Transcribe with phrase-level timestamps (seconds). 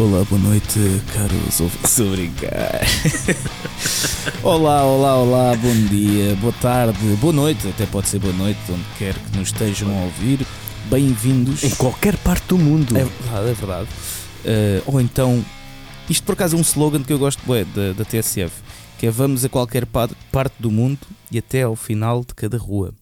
[0.00, 0.78] Olá, boa noite,
[1.12, 2.00] caros ouvintes.
[2.00, 2.80] brincar.
[4.42, 8.82] olá, olá, olá, bom dia, boa tarde, boa noite, até pode ser boa noite, onde
[8.96, 10.46] quer que nos estejam a ouvir.
[10.88, 11.62] Bem-vindos.
[11.64, 12.96] Em qualquer parte do mundo.
[12.96, 13.88] É verdade, é verdade.
[14.40, 15.44] Uh, ou então,
[16.08, 18.54] isto por acaso é um slogan que eu gosto bué, da, da TSF,
[18.98, 22.94] que é vamos a qualquer parte do mundo e até ao final de cada rua.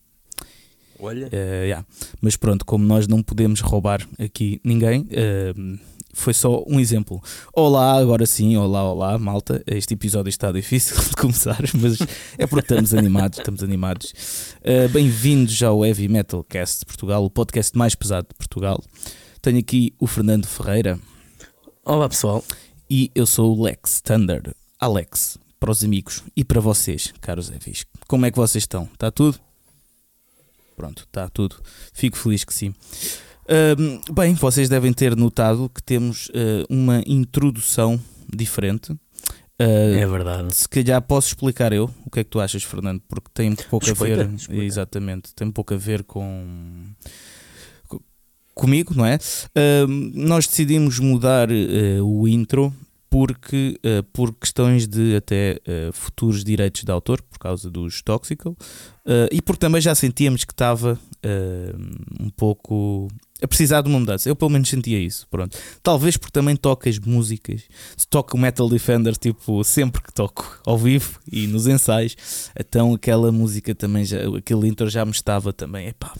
[0.99, 1.29] Olha.
[1.29, 1.87] Uh, yeah.
[2.21, 5.79] Mas pronto, como nós não podemos roubar aqui ninguém, uh,
[6.13, 7.23] foi só um exemplo.
[7.53, 9.63] Olá, agora sim, olá, olá, malta.
[9.67, 11.99] Este episódio está difícil de começar, mas
[12.37, 14.13] é porque estamos animados, estamos animados.
[14.61, 18.83] Uh, Bem-vindos ao Heavy Metal Cast de Portugal, o podcast mais pesado de Portugal.
[19.41, 20.99] Tenho aqui o Fernando Ferreira.
[21.85, 22.45] Olá, pessoal.
[22.91, 24.55] E eu sou o Lex Thunder.
[24.81, 27.85] Alex, para os amigos e para vocês, caros Evis.
[28.07, 28.85] Como é que vocês estão?
[28.93, 29.39] Está tudo?
[30.77, 31.57] Pronto, está tudo.
[31.93, 32.73] Fico feliz que sim.
[33.49, 37.99] Uh, bem, vocês devem ter notado que temos uh, uma introdução
[38.31, 38.93] diferente.
[38.93, 40.55] Uh, é verdade.
[40.55, 43.87] Se calhar posso explicar eu o que é que tu achas, Fernando, porque tem pouco
[43.87, 44.35] explica, a ver.
[44.35, 44.63] Explica.
[44.63, 46.85] Exatamente, tem pouco a ver com
[48.55, 49.19] comigo, não é?
[50.15, 52.75] nós decidimos mudar uh, o intro
[53.09, 58.57] porque uh, por questões de até uh, futuros direitos de autor, por causa dos Toxical,
[59.33, 60.99] e porque também já sentíamos que estava
[62.21, 63.09] um pouco
[63.43, 64.29] a precisar de uma mudança.
[64.29, 65.27] Eu pelo menos sentia isso.
[65.31, 65.57] Pronto.
[65.83, 67.63] Talvez porque também toco as músicas.
[68.11, 72.17] Toco o Metal Defender, tipo, sempre que toco ao vivo e nos ensaios,
[72.59, 75.89] então aquela música também já, aquele intro já me estava também.
[75.89, 76.13] Epá,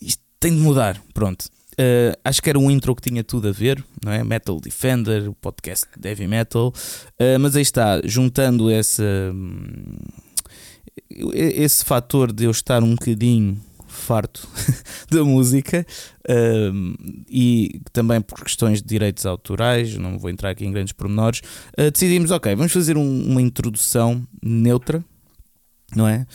[0.00, 1.00] isto tem de mudar.
[1.12, 1.46] Pronto.
[1.72, 4.22] Uh, acho que era um intro que tinha tudo a ver, não é?
[4.22, 9.96] Metal Defender, o podcast de heavy metal, uh, mas aí está, juntando essa, hum,
[11.32, 13.58] esse fator de eu estar um bocadinho
[14.00, 14.48] farto
[15.10, 15.86] da música
[16.28, 21.40] uh, e também por questões de direitos autorais, não vou entrar aqui em grandes pormenores,
[21.78, 25.04] uh, decidimos, ok, vamos fazer um, uma introdução neutra,
[25.94, 26.26] não é?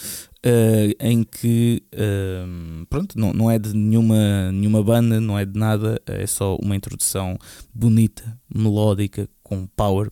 [0.46, 5.58] Uh, em que uh, pronto, não, não é de nenhuma, nenhuma banda, não é de
[5.58, 7.36] nada, é só uma introdução
[7.74, 10.12] bonita, melódica, com power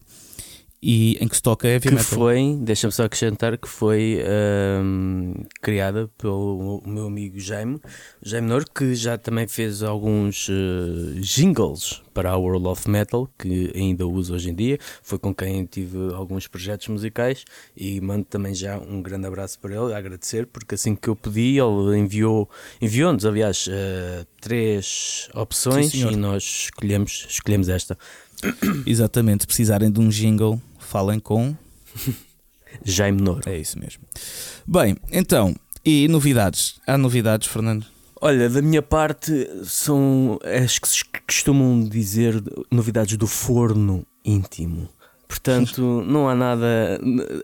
[0.85, 2.03] e em que se toca heavy que metal.
[2.03, 4.21] foi, deixa-me só acrescentar que foi
[4.83, 7.79] um, criada pelo meu amigo Jaime,
[8.21, 13.71] Jaime Nor, que já também fez alguns uh, jingles para a World of Metal, que
[13.73, 14.77] ainda uso hoje em dia.
[15.01, 17.45] Foi com quem tive alguns projetos musicais
[17.77, 21.15] e mando também já um grande abraço para ele, a agradecer, porque assim que eu
[21.15, 22.49] pedi, ele enviou,
[22.81, 27.97] enviou-nos, aliás, uh, três opções Sim, e nós escolhemos, escolhemos esta.
[28.85, 30.61] Exatamente, precisarem de um jingle
[30.93, 31.55] falem com
[32.85, 33.41] Jaime Nouro.
[33.47, 34.03] É isso mesmo.
[34.67, 36.75] Bem, então, e novidades?
[36.85, 37.87] Há novidades, Fernando?
[38.21, 44.87] Olha, da minha parte, são as que se costumam dizer novidades do forno íntimo.
[45.27, 47.01] Portanto, não há nada.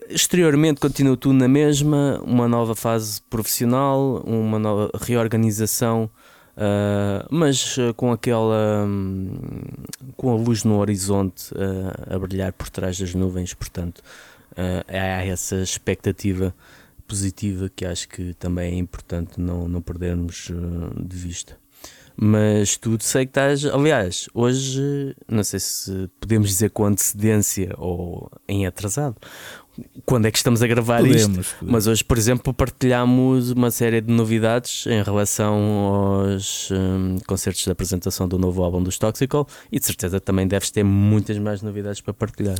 [0.08, 6.08] Exteriormente continua tudo na mesma, uma nova fase profissional, uma nova reorganização
[6.60, 9.30] Uh, mas uh, com aquela um,
[10.14, 14.02] com a luz no horizonte uh, a brilhar por trás das nuvens, portanto
[14.88, 16.54] há essa expectativa
[17.08, 20.50] positiva que acho que também é importante não, não perdermos
[21.00, 21.56] de vista.
[22.14, 28.30] Mas tu sei que estás, aliás, hoje não sei se podemos dizer com antecedência ou
[28.46, 29.16] em atrasado,
[30.04, 31.30] quando é que estamos a gravar podemos, isto.
[31.30, 31.56] Podemos.
[31.62, 37.70] Mas hoje, por exemplo, partilhamos uma série de novidades em relação aos um, concertos de
[37.70, 42.00] apresentação do novo álbum dos Toxical e de certeza também deves ter muitas mais novidades
[42.00, 42.58] para partilhar.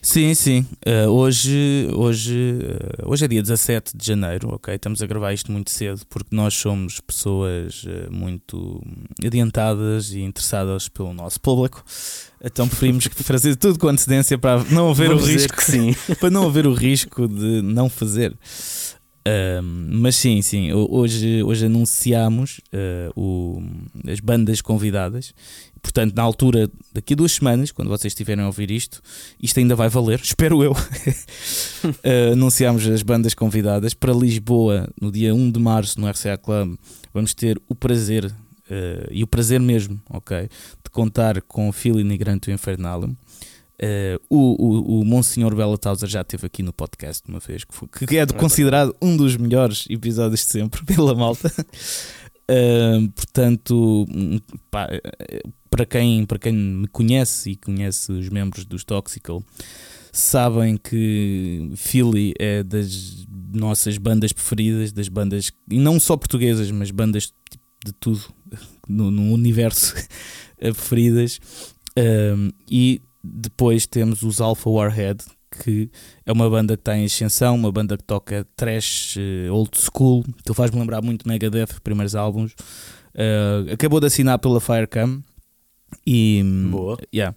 [0.00, 0.66] Sim, sim.
[0.86, 2.58] Uh, hoje, hoje,
[3.04, 4.74] uh, hoje é dia 17 de janeiro, ok?
[4.74, 8.80] Estamos a gravar isto muito cedo porque nós somos pessoas uh, muito
[9.24, 11.84] adiantadas e interessadas pelo nosso público.
[12.42, 15.62] Então preferimos fazer tudo com antecedência para não haver Vamos o risco.
[15.62, 15.94] sim.
[16.20, 18.36] para não haver o risco de não fazer.
[20.00, 22.60] mas sim, sim, hoje, hoje anunciamos
[23.14, 23.60] o,
[24.10, 25.34] as bandas convidadas
[25.82, 29.00] Portanto, na altura, daqui a duas semanas, quando vocês estiverem a ouvir isto,
[29.40, 30.72] isto ainda vai valer, espero eu.
[30.72, 36.76] uh, anunciamos as bandas convidadas para Lisboa no dia 1 de março no RCA Club.
[37.12, 41.96] Vamos ter o prazer, uh, e o prazer mesmo, ok, de contar com o Phil
[41.96, 43.14] Nigrante Infernalum.
[43.80, 47.72] Uh, o, o, o Monsenhor Bela Tauser já esteve aqui no podcast uma vez, que,
[47.72, 51.48] foi, que é considerado um dos melhores episódios de sempre pela malta.
[52.50, 54.06] Uh, portanto,
[54.70, 54.88] pá,
[55.68, 59.44] para quem, para quem me conhece e conhece os membros dos Toxical,
[60.12, 66.90] sabem que Philly é das nossas bandas preferidas, das bandas, e não só portuguesas, mas
[66.90, 67.32] bandas
[67.84, 68.22] de tudo
[68.88, 69.94] no, no universo
[70.58, 71.40] preferidas.
[71.96, 75.90] Um, e depois temos os Alpha Warhead, que
[76.24, 80.24] é uma banda que está em ascensão, uma banda que toca trash uh, old school,
[80.44, 82.52] que faz-me lembrar muito Megadeth, primeiros álbuns.
[83.14, 85.22] Uh, acabou de assinar pela Firecam
[86.06, 86.42] e.
[86.70, 86.98] Boa.
[87.14, 87.36] Yeah.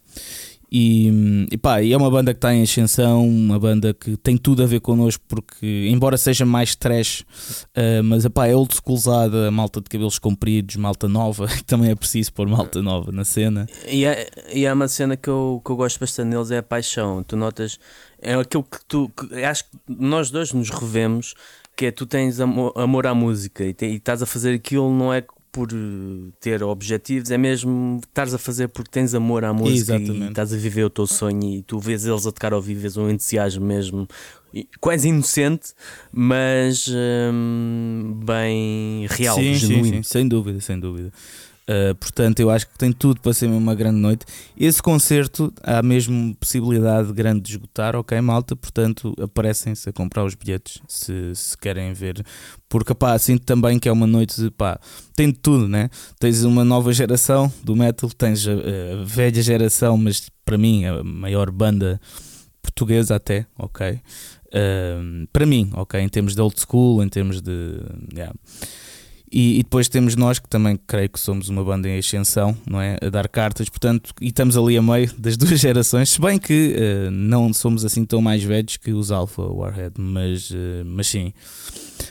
[0.74, 4.64] E, e pá, é uma banda que está em ascensão, uma banda que tem tudo
[4.64, 7.26] a ver connosco, porque embora seja mais trash,
[7.76, 12.32] uh, mas epá, é old schoolzada, malta de cabelos compridos, malta nova, também é preciso
[12.32, 13.68] pôr malta nova na cena.
[13.86, 16.64] E é, e é uma cena que eu, que eu gosto bastante deles, é a
[16.64, 17.22] paixão.
[17.22, 17.78] Tu notas,
[18.22, 21.34] é aquilo que tu, que, acho que nós dois nos revemos,
[21.76, 24.90] que é tu tens amor, amor à música e, te, e estás a fazer aquilo,
[24.90, 25.22] não é
[25.52, 30.26] por eh, ter objetivos, é mesmo estares a fazer porque tens amor à música Exatamente.
[30.26, 32.82] e estás a viver o teu sonho e tu vês eles a tocar ao vivo,
[32.82, 34.08] vês um entusiasmo mesmo
[34.80, 35.74] quase inocente,
[36.12, 36.88] mas
[37.34, 39.86] hum, bem real, sim, genuíno.
[39.86, 41.12] Sim, sim, sem dúvida, sem dúvida.
[41.72, 44.26] Uh, portanto, eu acho que tem tudo para ser uma grande noite.
[44.58, 48.58] Esse concerto há mesmo possibilidade grande de esgotar, ok, malta?
[48.58, 52.26] Portanto, aparecem-se a comprar os bilhetes se, se querem ver.
[52.68, 54.78] Porque, pá, sinto também que é uma noite de, pá,
[55.16, 55.90] tem de tudo, né?
[56.20, 61.02] Tens uma nova geração do metal, tens a, a velha geração, mas para mim a
[61.04, 62.02] maior banda
[62.62, 64.02] portuguesa até, ok?
[64.48, 66.02] Uh, para mim, ok?
[66.02, 67.80] Em termos de old school, em termos de.
[68.14, 68.34] Yeah.
[69.32, 72.82] E, e, depois temos nós, que também creio que somos uma banda em ascensão, não
[72.82, 72.98] é?
[73.02, 76.76] A dar cartas, portanto, e estamos ali a meio das duas gerações, se bem que
[76.76, 81.32] uh, não somos assim tão mais velhos que os Alpha Warhead, mas, uh, mas sim.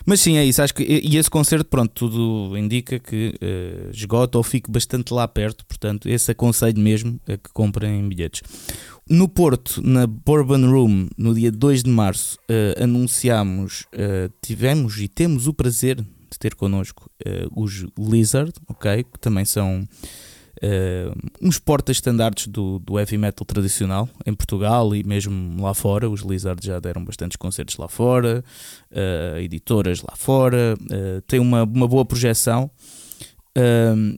[0.07, 0.63] Mas sim, é isso.
[0.63, 5.29] Acho que, e esse concerto, pronto, tudo indica que uh, esgota ou fique bastante lá
[5.29, 8.41] perto, portanto, esse aconselho mesmo é que comprem bilhetes.
[9.07, 12.39] No Porto, na Bourbon Room, no dia 2 de março,
[12.81, 13.85] anunciamos,
[14.41, 19.05] tivemos e temos o prazer de ter connosco uh, os Lizard, ok?
[19.05, 19.87] Que também são
[20.63, 26.09] uh, uns porta-estandartes do, do heavy metal tradicional em Portugal e mesmo lá fora.
[26.09, 28.45] Os Lizard já deram bastantes concertos lá fora,
[28.91, 32.71] uh, editoras lá fora, uh, têm uma, uma boa projeção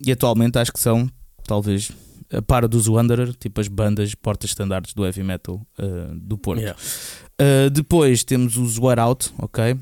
[0.05, 1.11] e atualmente acho que são,
[1.44, 1.91] talvez,
[2.32, 5.67] a par dos Wanderer, tipo as bandas porta-estandartes do heavy metal
[6.15, 6.61] do Porto.
[6.61, 6.79] Yeah.
[7.73, 9.76] depois temos os Wear Out, ok?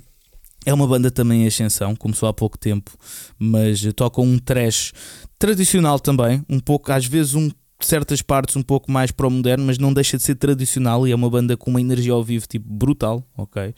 [0.65, 2.91] É uma banda também em ascensão, começou há pouco tempo,
[3.39, 4.93] mas tocam um trash
[5.39, 9.65] tradicional também, um pouco, às vezes um certas partes um pouco mais para o moderno,
[9.65, 12.47] mas não deixa de ser tradicional e é uma banda com uma energia ao vivo
[12.47, 13.69] tipo brutal, ok?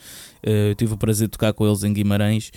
[0.44, 2.50] Uh, eu tive o prazer de tocar com eles em Guimarães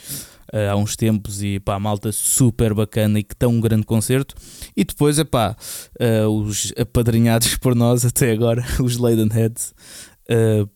[0.53, 4.35] uh, há uns tempos e pá, malta super bacana e que tão um grande concerto.
[4.75, 5.55] E depois, é pá,
[5.99, 9.73] uh, os apadrinhados por nós até agora, os Ladenheads,
[10.29, 10.69] uh,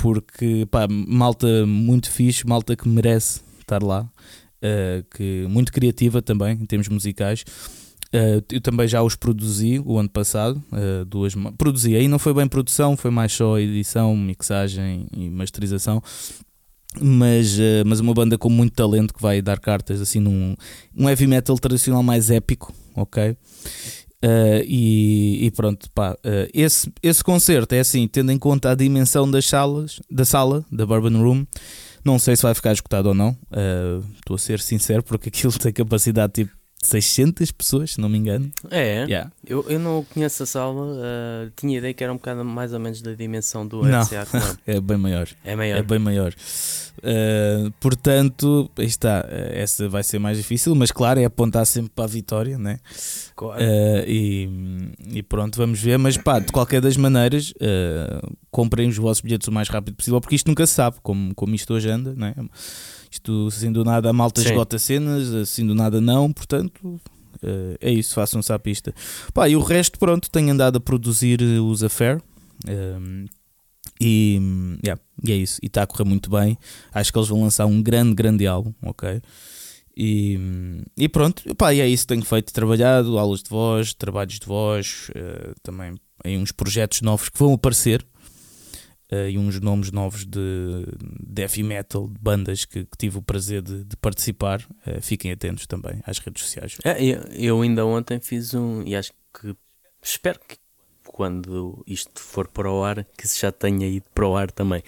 [0.00, 6.54] porque pá, malta muito fixe, malta que merece estar lá, uh, que muito criativa também
[6.54, 7.44] em termos musicais.
[8.12, 12.32] Uh, eu também já os produzi o ano passado, uh, duas produzi aí não foi
[12.32, 16.02] bem produção, foi mais só edição, mixagem e masterização.
[17.00, 17.56] Mas,
[17.86, 20.56] mas uma banda com muito talento que vai dar cartas assim num
[20.96, 23.36] um heavy metal tradicional mais épico, ok?
[24.22, 28.74] Uh, e, e, pronto, pá, uh, esse, esse concerto é assim, tendo em conta a
[28.74, 31.46] dimensão das salas, da sala, da Bourbon Room,
[32.04, 33.36] não sei se vai ficar escutado ou não.
[33.50, 38.08] Eh, estou uh, a ser sincero, porque aquilo tem capacidade tipo 600 pessoas, se não
[38.08, 38.50] me engano.
[38.70, 39.30] É, yeah.
[39.46, 42.80] eu, eu não conheço a sala, uh, tinha ideia que era um bocado mais ou
[42.80, 44.26] menos da dimensão do RCA
[44.66, 45.28] é bem maior.
[45.44, 45.78] É maior.
[45.78, 46.34] É bem maior.
[46.98, 51.92] Uh, portanto, aí está, eh, essa vai ser mais difícil, mas claro, é apontar sempre
[51.94, 52.78] para a vitória, né?
[53.36, 53.62] Claro.
[53.62, 54.48] Uh, e,
[55.12, 55.98] e, pronto, vamos ver.
[55.98, 57.52] Mas pá, de qualquer das maneiras,
[58.50, 61.54] comprem os vossos bilhetes o mais rápido possível, porque isto nunca se sabe como, como
[61.54, 62.34] isto hoje anda, né?
[63.10, 64.48] Isto, assim do nada, a malta Sim.
[64.48, 66.32] esgota cenas, assim do nada, não.
[66.32, 68.94] Portanto, uh, é isso, façam-se à pista.
[69.32, 72.20] Pá, e o resto, pronto, tenho andado a produzir os Affair.
[72.66, 73.26] Um, ehm,
[74.02, 74.40] e,
[74.84, 76.56] yeah, e é isso, e está a correr muito bem.
[76.92, 79.20] Acho que eles vão lançar um grande, grande álbum, ok?
[79.96, 80.38] E,
[80.96, 82.06] e pronto, pá, e é isso.
[82.06, 87.28] Tenho feito, trabalhado, aulas de voz, trabalhos de voz, uh, também em uns projetos novos
[87.28, 88.06] que vão aparecer
[89.12, 90.86] uh, e uns nomes novos de,
[91.20, 94.60] de heavy metal, de bandas que, que tive o prazer de, de participar.
[94.86, 96.78] Uh, fiquem atentos também às redes sociais.
[96.84, 99.54] É, eu, eu, ainda ontem fiz um, e acho que
[100.02, 100.56] espero que
[101.04, 104.82] quando isto for para o ar, que já tenha ido para o ar também.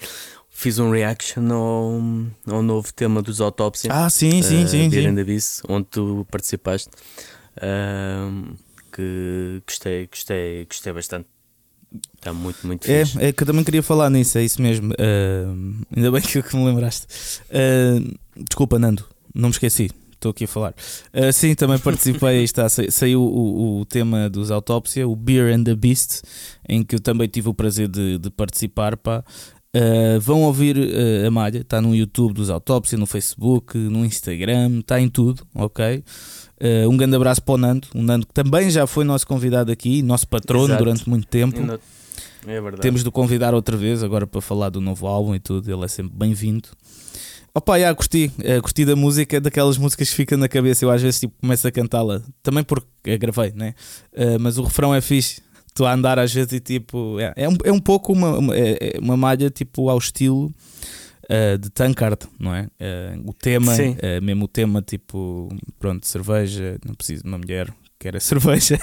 [0.49, 1.99] Fiz um reaction ao,
[2.47, 3.87] ao novo tema dos Autopsy.
[3.91, 4.89] Ah, sim, sim, uh, sim.
[4.89, 5.19] sim.
[5.19, 6.89] Abyss, onde tu participaste.
[7.57, 8.55] Uh,
[8.91, 11.27] que gostei, gostei, gostei bastante.
[12.15, 13.23] Está muito, muito é, fixe.
[13.23, 14.93] É que eu também queria falar nisso, é isso mesmo.
[14.93, 17.05] Uh, ainda bem que, que me lembraste.
[17.49, 19.91] Uh, desculpa, Nando, não me esqueci.
[20.13, 20.73] estou aqui a falar.
[21.13, 25.75] Uh, sim, também participei, está, saiu o, o, tema dos Autópsia, o Beer and the
[25.75, 26.21] Beast,
[26.67, 28.97] em que eu também tive o prazer de, de participar.
[28.97, 29.23] Pá.
[29.75, 34.79] Uh, vão ouvir uh, a malha, está no YouTube dos Autópsia, no Facebook, no Instagram,
[34.79, 36.03] está em tudo, ok?
[36.63, 39.69] Uh, um grande abraço para o Nando, o Nando que também já foi nosso convidado
[39.69, 40.81] aqui, nosso patrono Exato.
[40.81, 41.59] durante muito tempo.
[42.47, 42.81] É verdade.
[42.81, 45.83] Temos de o convidar outra vez agora para falar do novo álbum e tudo, ele
[45.83, 46.69] é sempre bem-vindo.
[47.53, 50.85] Opa, já curti, uh, curti da música, daquelas músicas que ficam na cabeça.
[50.85, 53.75] Eu às vezes tipo, começo a cantá-la, também porque a gravei, né?
[54.13, 55.41] Uh, mas o refrão é fixe.
[55.67, 58.55] Estou a andar às vezes e tipo, é, é, um, é um pouco uma, uma,
[58.55, 60.49] é, é uma malha tipo ao estilo
[61.25, 62.67] uh, de Tankard, não é?
[63.25, 63.73] o tema,
[64.21, 65.49] mesmo o tema tipo,
[65.79, 68.79] pronto, cerveja, não preciso de uma mulher que era cerveja.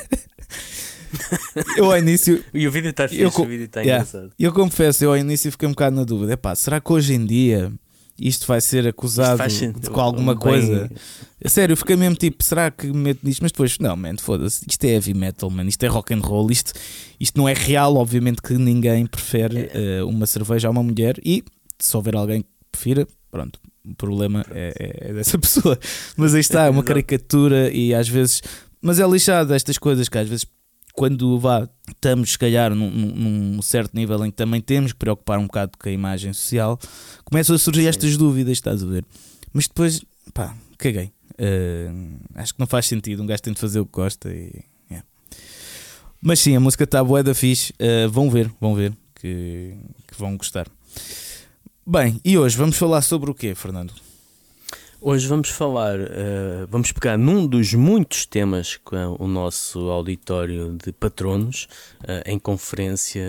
[1.76, 2.42] eu ao início.
[2.54, 4.32] E o vídeo está fixe, eu, o vídeo está yeah, engraçado.
[4.38, 6.32] Eu confesso, eu ao início fiquei um bocado na dúvida.
[6.32, 7.73] Epá, será que hoje em dia
[8.20, 10.42] isto vai ser acusado de, com alguma bem...
[10.42, 10.90] coisa.
[11.47, 13.40] Sério, eu fiquei mesmo tipo, será que meto nisto?
[13.40, 16.50] Mas depois, não, man, foda-se, isto é heavy metal, man, isto é rock and roll,
[16.50, 16.73] isto,
[17.18, 19.70] isto não é real, obviamente que ninguém prefere
[20.02, 21.42] uh, uma cerveja a uma mulher e
[21.84, 25.78] se houver alguém que prefira, pronto, o problema é, é, é dessa pessoa.
[26.16, 28.42] Mas aí está, é uma caricatura e às vezes.
[28.82, 30.46] Mas é lixado estas coisas que às vezes
[30.92, 35.38] quando vá, estamos, se calhar, num, num, certo nível em que também temos que preocupar
[35.38, 36.78] um bocado com a imagem social,
[37.25, 37.88] começam a surgir Sim.
[37.88, 39.04] estas dúvidas, estás a ver?
[39.52, 40.02] Mas depois,
[40.34, 41.12] pá, caguei.
[41.40, 43.22] Uh, acho que não faz sentido.
[43.22, 44.62] Um gajo tem de fazer o que gosta e.
[44.90, 45.06] Yeah.
[46.20, 47.72] Mas sim, a música está boa da fixe.
[47.72, 49.75] Uh, vão ver, vão ver que,
[50.06, 50.66] que vão gostar.
[51.92, 53.92] Bem, e hoje vamos falar sobre o quê, Fernando?
[55.00, 60.92] Hoje vamos falar, uh, vamos pegar num dos muitos temas que o nosso auditório de
[60.92, 61.66] patronos
[62.04, 63.20] uh, em conferência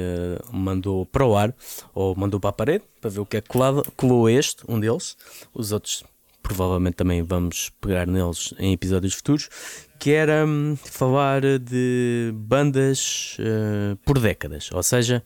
[0.54, 1.56] mandou para o ar
[1.92, 3.84] ou mandou para a parede para ver o que é colado.
[3.98, 5.18] Colou este, um deles,
[5.56, 6.04] os outros
[6.44, 9.50] provavelmente também vamos pegar neles em episódios futuros.
[9.98, 15.24] Que era um, falar de bandas uh, por décadas, ou seja,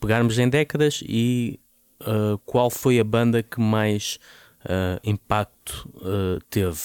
[0.00, 1.58] pegarmos em décadas e
[2.44, 4.18] qual foi a banda que mais
[4.66, 6.76] uh, impacto uh, teve.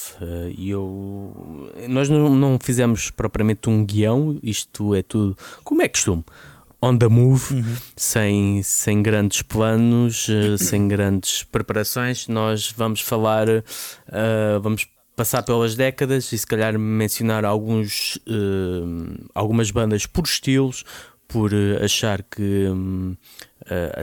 [0.56, 1.72] E eu.
[1.90, 5.38] Nós não, não fizemos propriamente um guião, isto é tudo.
[5.64, 6.24] Como é costume?
[6.84, 7.76] On the move, uhum.
[7.96, 10.28] sem, sem grandes planos,
[10.58, 12.28] sem grandes preparações.
[12.28, 13.46] Nós vamos falar,
[14.64, 18.18] vamos passar pelas décadas e se calhar mencionar alguns,
[19.36, 20.84] algumas bandas por estilos,
[21.28, 21.52] por
[21.84, 23.18] achar que um, uh,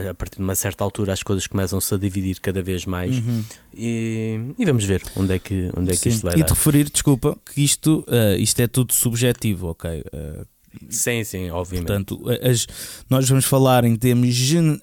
[0.09, 3.43] a partir de uma certa altura as coisas começam-se a dividir cada vez mais uhum.
[3.73, 6.49] e, e, vamos ver onde é que, onde é que isto vai E dar.
[6.49, 10.01] referir, desculpa, que isto, uh, isto é tudo subjetivo, ok?
[10.01, 10.45] Uh,
[10.89, 11.87] sim, sim, obviamente.
[11.87, 12.67] Portanto, as,
[13.09, 14.79] nós vamos falar em termos gen,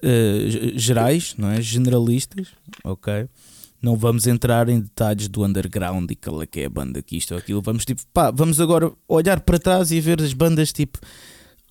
[0.75, 1.61] gerais, não é?
[1.61, 2.47] generalistas,
[2.83, 3.27] ok?
[3.81, 7.15] Não vamos entrar em detalhes do underground e qual é que é a banda que
[7.15, 7.61] isto ou aquilo.
[7.61, 10.99] Vamos tipo, pá, vamos agora olhar para trás e ver as bandas tipo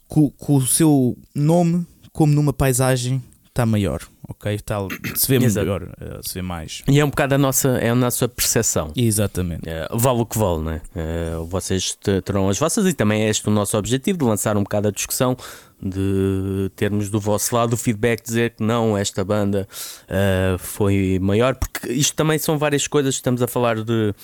[0.06, 4.58] com, com o seu nome como numa paisagem está maior, ok?
[4.61, 6.82] Tal, se vê melhor, uh, se vê mais.
[6.88, 8.90] E é um bocado a nossa, é a nossa percepção.
[8.96, 9.68] Exatamente.
[9.68, 10.80] É, vale o que vale, né?
[10.94, 11.94] Uh, vocês
[12.25, 14.90] terão as vossas e também é este o nosso objetivo de lançar um bocado a
[14.90, 15.37] discussão,
[15.80, 19.68] de termos do vosso lado o feedback, dizer que não, esta banda
[20.04, 24.14] uh, foi maior, porque isto também são várias coisas, estamos a falar de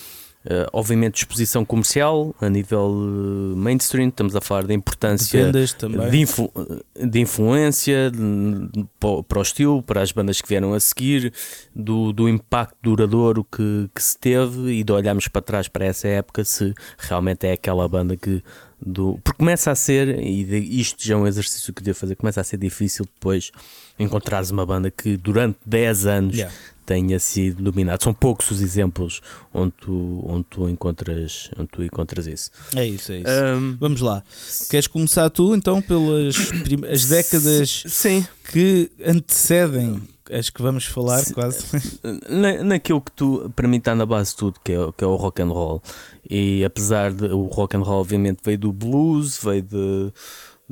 [0.44, 6.18] Uh, obviamente, exposição comercial a nível uh, mainstream, estamos a falar da importância de, de,
[6.18, 6.50] influ
[6.96, 11.32] de influência de, para o estilo, para as bandas que vieram a seguir,
[11.72, 16.08] do, do impacto duradouro que, que se teve e de olharmos para trás para essa
[16.08, 18.42] época se realmente é aquela banda que.
[18.84, 22.40] Do, porque começa a ser, e isto já é um exercício que devo fazer, começa
[22.40, 23.52] a ser difícil depois
[23.96, 26.52] encontrares uma banda que durante 10 anos yeah
[26.84, 28.02] tenha sido dominado.
[28.02, 29.20] São poucos os exemplos
[29.52, 32.50] onde tu, onde tu, encontras, onde tu encontras isso.
[32.74, 33.28] É isso, é isso.
[33.56, 34.22] Um, Vamos lá.
[34.70, 36.36] Queres começar tu então pelas
[36.90, 38.26] as décadas sim.
[38.50, 41.64] que antecedem as que vamos falar quase?
[42.28, 45.06] Na, naquilo que tu, para mim está na base de tudo, que é, que é
[45.06, 45.82] o rock and roll.
[46.28, 50.12] E apesar de o rock and roll obviamente veio do blues, veio de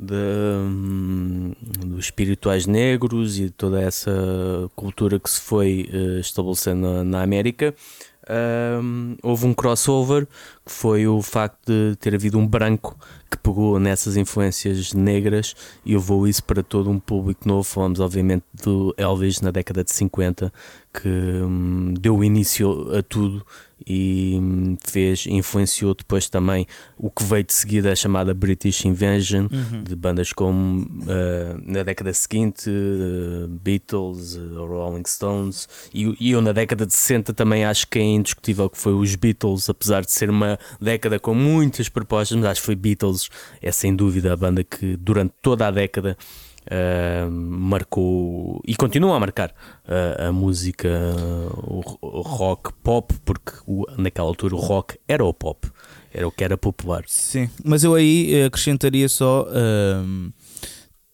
[0.01, 1.53] de, hum,
[1.85, 4.11] dos espirituais negros e toda essa
[4.75, 7.75] cultura que se foi uh, estabelecendo na, na América,
[8.81, 10.27] um, houve um crossover
[10.65, 12.97] que foi o facto de ter havido um branco
[13.29, 15.55] que pegou nessas influências negras
[15.85, 17.63] e levou isso para todo um público novo.
[17.63, 20.51] Falamos, obviamente, do Elvis na década de 50,
[20.93, 23.45] que um, deu início a tudo
[23.85, 26.65] e hum, fez, influenciou depois também
[26.97, 29.83] o que veio de seguida a chamada British Invasion, uhum.
[29.83, 36.41] de bandas como uh, na década seguinte uh, Beatles, uh, Rolling Stones, e, e eu
[36.41, 40.11] na década de 60 também acho que é indiscutível que foi os Beatles, apesar de
[40.11, 43.29] ser uma década com muitas propostas, mas acho que foi Beatles,
[43.61, 46.17] é sem dúvida a banda que durante toda a década
[46.61, 50.87] Uh, marcou e continua a marcar uh, a música
[51.57, 55.67] o, o, rock pop, porque o, naquela altura o rock era o pop,
[56.13, 57.03] era o que era popular.
[57.07, 59.47] Sim, mas eu aí acrescentaria só.
[59.47, 60.31] Uh,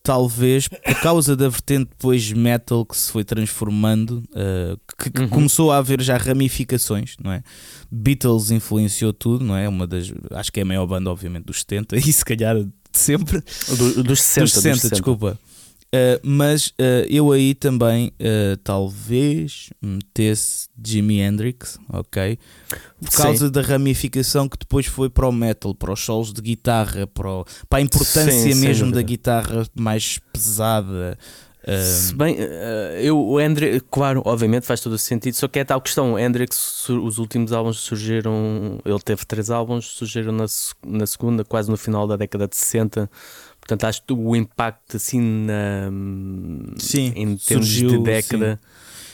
[0.03, 4.23] talvez por causa da vertente depois metal que se foi transformando,
[4.97, 5.27] que, que uhum.
[5.27, 7.43] começou a haver já ramificações, não é?
[7.91, 9.67] Beatles influenciou tudo, não é?
[9.67, 12.55] Uma das, acho que é a maior banda, obviamente, dos 70 e se calhar
[12.97, 13.43] de sempre.
[13.67, 14.95] Do, dos 60, dos 60, dos 60.
[14.95, 15.39] desculpa.
[15.87, 22.37] Uh, mas uh, eu aí também uh, talvez metesse Jimi Hendrix, ok?
[22.99, 23.51] Por causa sim.
[23.51, 27.45] da ramificação que depois foi para o metal, para os solos de guitarra, para, o,
[27.69, 31.17] para a importância sim, mesmo da guitarra mais pesada.
[31.75, 32.37] Se bem,
[33.01, 36.13] eu, o Hendrix, claro, obviamente faz todo o sentido, só que é tal questão.
[36.13, 40.45] O Hendrix, os últimos álbuns surgiram, ele teve três álbuns, surgiram na,
[40.85, 43.09] na segunda, quase no final da década de 60
[43.67, 45.91] Portanto, acho que o impacto assim na,
[46.77, 48.59] sim, em termos surgiu, de década.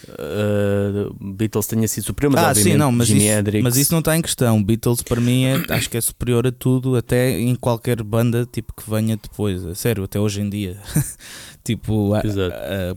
[0.09, 3.25] Uh, Beatles tenha sido superior, mas ah, sim, não, mas isso,
[3.61, 4.61] mas isso não está em questão.
[4.61, 8.73] Beatles para mim é, acho que é superior a tudo, até em qualquer banda tipo
[8.73, 10.77] que venha depois, a sério, até hoje em dia.
[11.63, 12.95] tipo, a, a,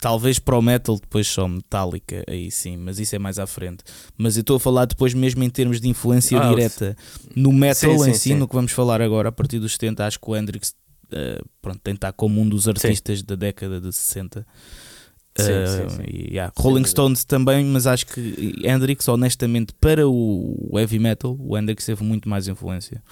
[0.00, 3.84] talvez para o metal depois só Metallica, aí sim, mas isso é mais à frente.
[4.16, 6.96] Mas eu estou a falar depois mesmo em termos de influência ah, direta
[7.36, 8.34] no metal sim, em sim, si, sim.
[8.34, 10.74] no que vamos falar agora, a partir dos 70, acho que o Hendrix
[11.12, 14.46] uh, pronto, tem estar como um dos artistas da década de 60.
[15.40, 16.28] Sim, uh, sim, sim.
[16.30, 16.52] Yeah.
[16.56, 22.04] Rolling Stones também, mas acho que Hendrix, honestamente, para o heavy metal, o Hendrix teve
[22.04, 23.02] muito mais influência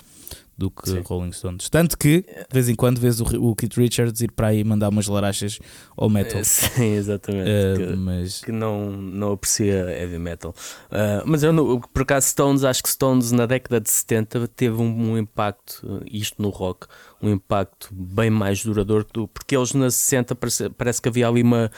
[0.58, 1.02] do que Sim.
[1.04, 1.70] Rolling Stones.
[1.70, 4.88] Tanto que, de vez em quando, vês o, o Keith Richards ir para aí mandar
[4.88, 5.60] umas larachas
[5.96, 6.42] ao metal.
[6.42, 7.48] Sim, exatamente.
[7.48, 8.40] Uh, que, mas...
[8.40, 10.52] que não, não aprecia heavy metal.
[10.90, 15.12] Uh, mas eu, por acaso, Stones, acho que Stones na década de 70 teve um,
[15.12, 16.88] um impacto, isto no rock,
[17.22, 21.70] um impacto bem mais duradouro, porque eles na 60 parece, parece que havia ali uma,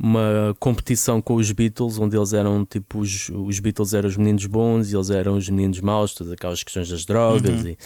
[0.00, 4.46] uma competição com os Beatles, onde eles eram tipo os, os Beatles eram os meninos
[4.46, 7.68] bons e eles eram os meninos maus, todas aquelas questões das drogas uhum.
[7.68, 7.78] e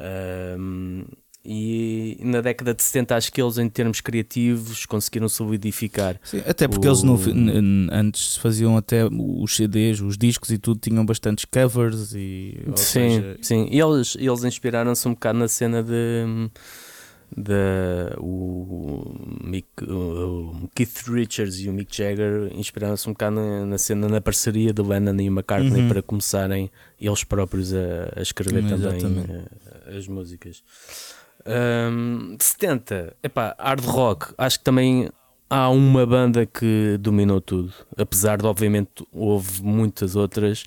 [0.00, 1.04] um,
[1.44, 6.68] e na década de 70 acho que eles em termos criativos conseguiram solidificar Sim, até
[6.68, 6.90] porque o...
[6.90, 7.18] eles no,
[7.90, 13.38] antes faziam até os CDs, os discos e tudo tinham bastantes covers e sim, seja...
[13.40, 16.50] sim, e eles, eles inspiraram-se um bocado na cena de
[17.42, 23.78] da o, Mick, o Keith Richards e o Mick Jagger inspiraram-se um bocado na, na,
[23.78, 25.88] cena na parceria de Lennon e McCartney uhum.
[25.88, 26.70] para começarem
[27.00, 30.62] eles próprios a, a escrever uhum, também eh, as músicas.
[31.46, 35.08] Um, 70, epá, hard rock, acho que também
[35.48, 40.64] há uma banda que dominou tudo, apesar de obviamente houve muitas outras,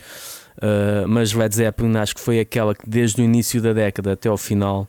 [0.57, 4.27] uh, mas Led Zeppelin acho que foi aquela que desde o início da década até
[4.27, 4.88] ao final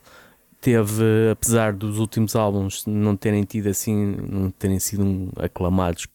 [0.63, 6.07] teve, apesar dos últimos álbuns não terem tido assim, não terem sido aclamados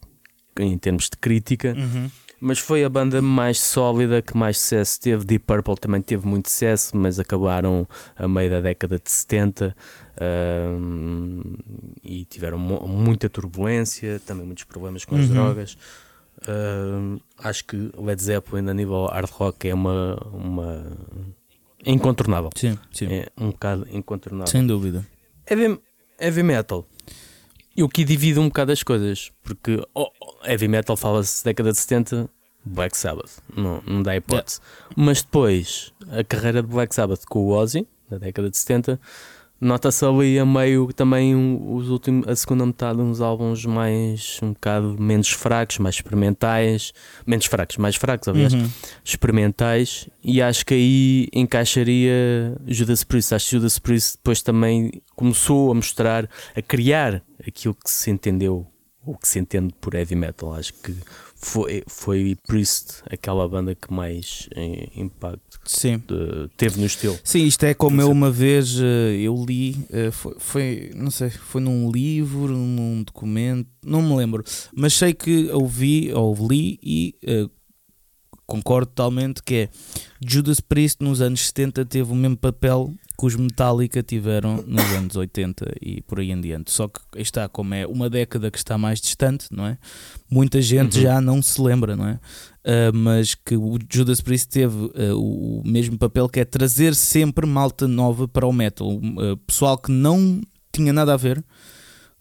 [0.59, 2.11] em termos de crítica, uhum.
[2.41, 5.25] mas foi a banda mais sólida que mais sucesso teve.
[5.27, 9.77] Deep Purple também teve muito sucesso, mas acabaram a meio da década de 70
[10.17, 11.59] uh,
[12.03, 15.35] e tiveram muita turbulência, também muitos problemas com as uhum.
[15.35, 15.77] drogas.
[16.39, 20.97] Uh, acho que Led Zeppelin a nível hard rock é uma, uma
[21.93, 22.51] incontornável.
[22.55, 23.07] Sim, sim.
[23.07, 24.47] É um bocado incontornável.
[24.47, 25.07] Sem dúvida.
[25.49, 25.81] Heavy,
[26.21, 26.87] heavy metal.
[27.77, 30.11] Eu que divido um bocado as coisas, porque oh,
[30.45, 32.29] heavy metal fala-se década de 70,
[32.65, 34.61] Black Sabbath, não, não dá hipótese.
[34.61, 34.95] Yeah.
[34.97, 39.01] Mas depois, a carreira de Black Sabbath com o Ozzy, na década de 70,
[39.61, 44.97] Nota-se ali a meio também os últimos, a segunda metade uns álbuns mais um bocado
[45.01, 46.93] menos fracos, mais experimentais,
[47.27, 48.71] menos fracos, mais fracos, aliás, uhum.
[49.05, 53.35] experimentais, e acho que aí encaixaria Judas Priest.
[53.35, 58.65] Acho que Judas Priest depois também começou a mostrar, a criar aquilo que se entendeu,
[59.05, 60.55] o que se entende por heavy metal.
[60.55, 60.95] Acho que
[61.41, 66.03] foi, foi Priest aquela banda que mais eh, impacto Sim.
[66.07, 67.19] De, teve no estilo.
[67.23, 71.31] Sim, isto é como eu uma vez eh, eu li, eh, foi, foi, não sei,
[71.31, 74.43] foi num livro, num documento, não me lembro,
[74.75, 77.15] mas sei que ouvi ou li e
[78.49, 79.69] concordo totalmente, que é
[80.27, 85.17] Judas Priest nos anos 70 teve o mesmo papel que os Metallica tiveram nos anos
[85.17, 86.71] 80 e por aí em diante.
[86.71, 89.77] Só que está, como é uma década que está mais distante, não é?
[90.31, 91.03] Muita gente uhum.
[91.03, 92.15] já não se lembra, não é?
[92.15, 97.45] Uh, mas que o Judas Priest teve uh, o mesmo papel que é trazer sempre
[97.45, 98.89] malta nova para o metal.
[98.89, 100.41] Uh, pessoal que não
[100.73, 101.45] tinha nada a ver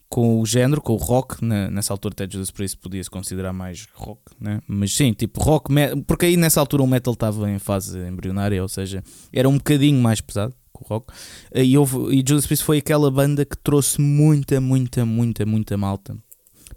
[0.08, 1.68] com o género, com o rock, né?
[1.70, 4.60] nessa altura até Judas Priest podia-se considerar mais rock, né?
[4.66, 5.70] mas sim, tipo rock,
[6.06, 10.00] porque aí nessa altura o metal estava em fase embrionária, ou seja, era um bocadinho
[10.00, 11.12] mais pesado com o rock.
[11.54, 16.16] E, houve, e Judas Priest foi aquela banda que trouxe muita, muita, muita, muita malta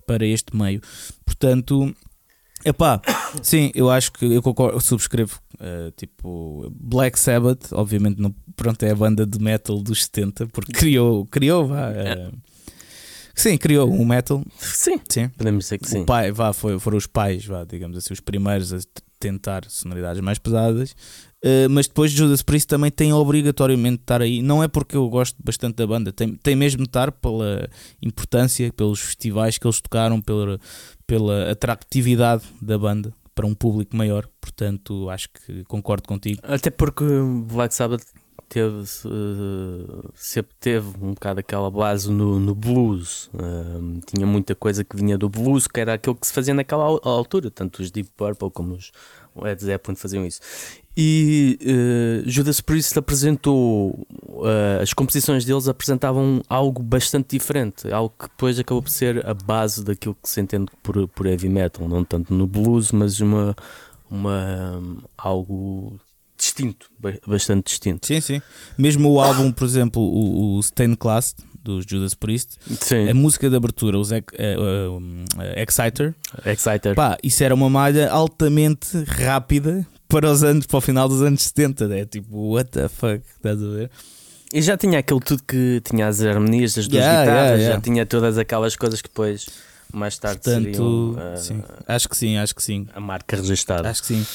[0.05, 0.81] para este meio.
[1.25, 1.95] Portanto,
[2.65, 3.01] epá,
[3.41, 5.39] sim, eu acho que eu concordo, subscrevo.
[5.55, 10.73] Uh, tipo, Black Sabbath, obviamente, não, pronto, é a banda de metal dos 70, porque
[10.77, 11.91] criou, criou, vá.
[11.91, 12.50] Uh,
[13.41, 14.43] sim, criou o um metal.
[14.57, 16.01] Sim, sim, podemos dizer que sim.
[16.01, 18.79] O pai, vá, foi, foram os pais, vá, digamos assim, os primeiros a
[19.19, 20.91] tentar sonoridades mais pesadas.
[21.43, 24.41] Uh, mas depois Judas Priest também tem obrigatoriamente de estar aí.
[24.41, 27.69] Não é porque eu gosto bastante da banda, tem, tem mesmo de estar pela
[28.01, 30.59] importância, pelos festivais que eles tocaram, pela,
[31.07, 34.27] pela atratividade da banda para um público maior.
[34.39, 36.39] Portanto, acho que concordo contigo.
[36.43, 37.03] Até porque
[37.51, 38.03] Black Sabbath
[38.51, 38.85] teve,
[40.13, 43.29] sempre teve um bocado aquela base no, no blues.
[43.33, 46.83] Uh, tinha muita coisa que vinha do blues, que era aquilo que se fazia naquela
[46.83, 48.91] altura, tanto os Deep Purple como os
[49.33, 50.41] Led Zeppelin faziam isso.
[50.97, 58.27] E uh, Judas Priest apresentou, uh, as composições deles apresentavam algo bastante diferente, algo que
[58.27, 62.03] depois acabou por ser a base daquilo que se entende por, por heavy metal, não
[62.03, 63.55] tanto no blues, mas uma,
[64.09, 64.83] uma,
[65.17, 65.97] algo
[66.41, 66.87] distinto,
[67.27, 68.07] bastante distinto.
[68.07, 68.41] Sim, sim.
[68.77, 73.07] Mesmo o álbum, por exemplo, o, o Stained Class dos Judas Priest, sim.
[73.07, 75.01] a música de abertura, os uh, uh,
[75.55, 76.95] Exciter, Exciter.
[76.95, 81.43] Pá, isso era uma malha altamente rápida para os anos, para o final dos anos
[81.43, 83.91] 70, é tipo, what the fuck, estás a ver?
[84.51, 87.75] E já tinha aquilo tudo que tinha as harmonias das duas yeah, guitarras, yeah, yeah.
[87.75, 89.45] já tinha todas aquelas coisas que depois
[89.93, 91.63] mais tarde Portanto, seriam, uh, sim.
[91.87, 92.87] acho que sim, acho que sim.
[92.93, 93.89] A marca registada.
[93.89, 94.25] Acho que sim.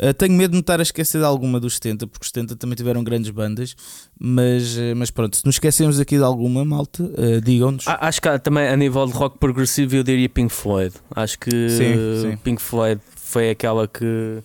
[0.00, 2.56] Uh, tenho medo de me estar a esquecer de alguma dos 70, porque os 70
[2.56, 3.76] também tiveram grandes bandas,
[4.18, 7.86] mas, uh, mas pronto, se nos esquecemos aqui de alguma, malta, uh, digam-nos.
[7.86, 10.94] Acho que também a nível de rock progressivo eu diria Pink Floyd.
[11.14, 12.36] Acho que sim, sim.
[12.38, 14.42] Pink Floyd foi aquela que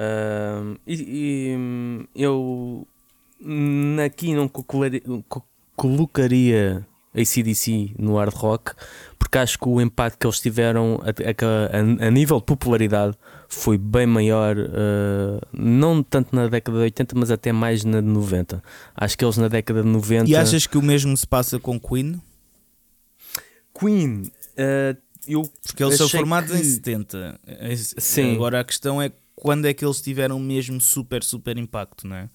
[0.00, 2.86] Uh, e, e, eu
[4.02, 4.50] aqui não
[5.76, 8.72] colocaria ACDC no hard rock
[9.30, 11.10] porque acho que o impacto que eles tiveram a,
[11.76, 17.14] a, a nível de popularidade foi bem maior, uh, não tanto na década de 80,
[17.16, 18.60] mas até mais na de 90.
[18.96, 20.28] Acho que eles na década de 90.
[20.28, 22.20] E achas que o mesmo se passa com Queen?
[23.78, 24.96] Queen, uh,
[25.28, 26.58] eu porque eles são formados que...
[26.58, 27.40] em 70.
[27.98, 28.34] Sim.
[28.34, 32.28] Agora a questão é quando é que eles tiveram mesmo super, super impacto, não é?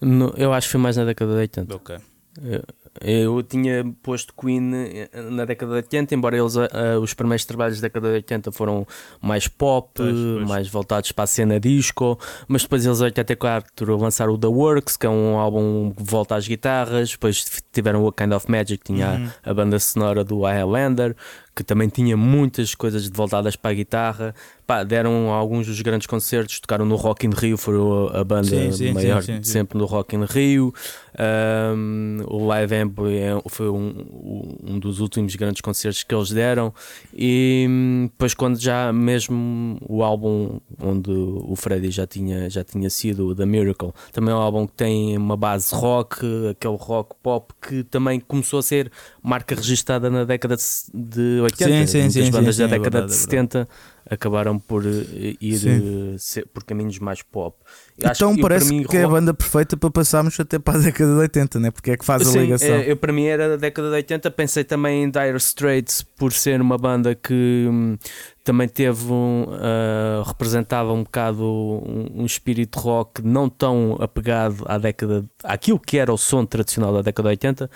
[0.00, 1.76] No, eu acho que foi mais na década de 80.
[1.76, 1.96] Ok.
[2.42, 2.62] Eu,
[3.00, 6.68] eu tinha posto Queen eh, na década de 80, embora eles, uh,
[7.00, 8.86] os primeiros trabalhos da década de 80 foram
[9.20, 10.48] mais pop, pois, pois.
[10.48, 14.96] mais voltados para a cena disco, mas depois eles, em 84, lançaram o The Works,
[14.96, 18.92] que é um álbum que volta às guitarras, depois tiveram o Kind of Magic, que
[18.92, 19.28] tinha uhum.
[19.44, 21.14] a, a banda sonora do Highlander,
[21.54, 24.34] que também tinha muitas coisas voltadas para a guitarra.
[24.70, 28.70] Pá, deram alguns dos grandes concertos, tocaram no Rock in Rio, foram a banda sim,
[28.70, 30.72] sim, maior sim, sempre no Rock in Rio.
[31.18, 36.72] Um, o Live Amp é, foi um, um dos últimos grandes concertos que eles deram.
[37.12, 37.66] E
[38.12, 43.46] depois, quando já mesmo o álbum onde o Freddy já tinha, já tinha sido, The
[43.46, 48.20] Miracle, também é um álbum que tem uma base rock, aquele rock pop que também
[48.20, 50.54] começou a ser marca registada na década
[50.94, 51.86] de 80.
[51.88, 53.66] Sim, sim, sim, bandas da década é verdade, de 70 é
[54.08, 57.56] acabaram por eh, ir eh, por caminhos mais pop.
[57.98, 61.12] então que, parece mim, que é a banda perfeita para passarmos até para a década
[61.12, 61.70] de 80, né?
[61.70, 62.76] porque é que faz sim, a ligação.
[62.80, 66.60] Eu, para mim era da década de 80, pensei também em Dire Straits por ser
[66.60, 67.96] uma banda que hum,
[68.42, 74.78] também teve um, uh, representava um bocado um, um, espírito rock não tão apegado à
[74.78, 77.70] década àquilo que era o som tradicional da década de 80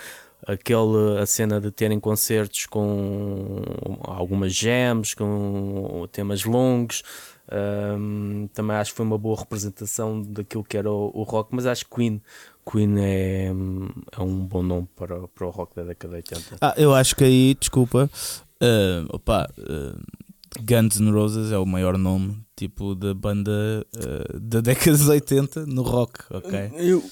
[0.47, 3.61] aquele, a cena de terem concertos com
[4.01, 7.03] algumas jams, com temas longos.
[7.51, 11.67] Um, também acho que foi uma boa representação daquilo que era o, o rock, mas
[11.67, 12.21] acho que Queen,
[12.69, 13.51] Queen é,
[14.17, 16.57] é um bom nome para, para o rock da década de 80.
[16.59, 18.09] Ah, eu acho que aí, desculpa,
[18.61, 20.01] uh, opa, uh,
[20.61, 25.65] Guns N' Roses é o maior nome tipo da banda uh, da década de 80
[25.65, 26.71] no rock, ok?
[26.77, 27.03] Eu,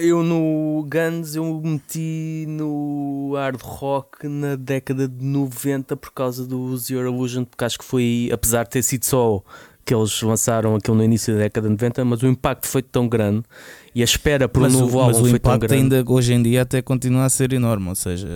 [0.00, 6.76] eu no Guns eu meti no hard rock na década de 90 por causa do
[6.88, 9.42] Your Illusion, porque acho que foi, apesar de ter sido só
[9.84, 13.06] que eles lançaram aquilo no início da década de 90, mas o impacto foi tão
[13.06, 13.44] grande
[13.94, 15.94] e a espera por mas um novo o, álbum foi tão impacto grande.
[15.94, 17.88] ainda hoje em dia até continua a ser enorme.
[17.90, 18.26] Ou seja,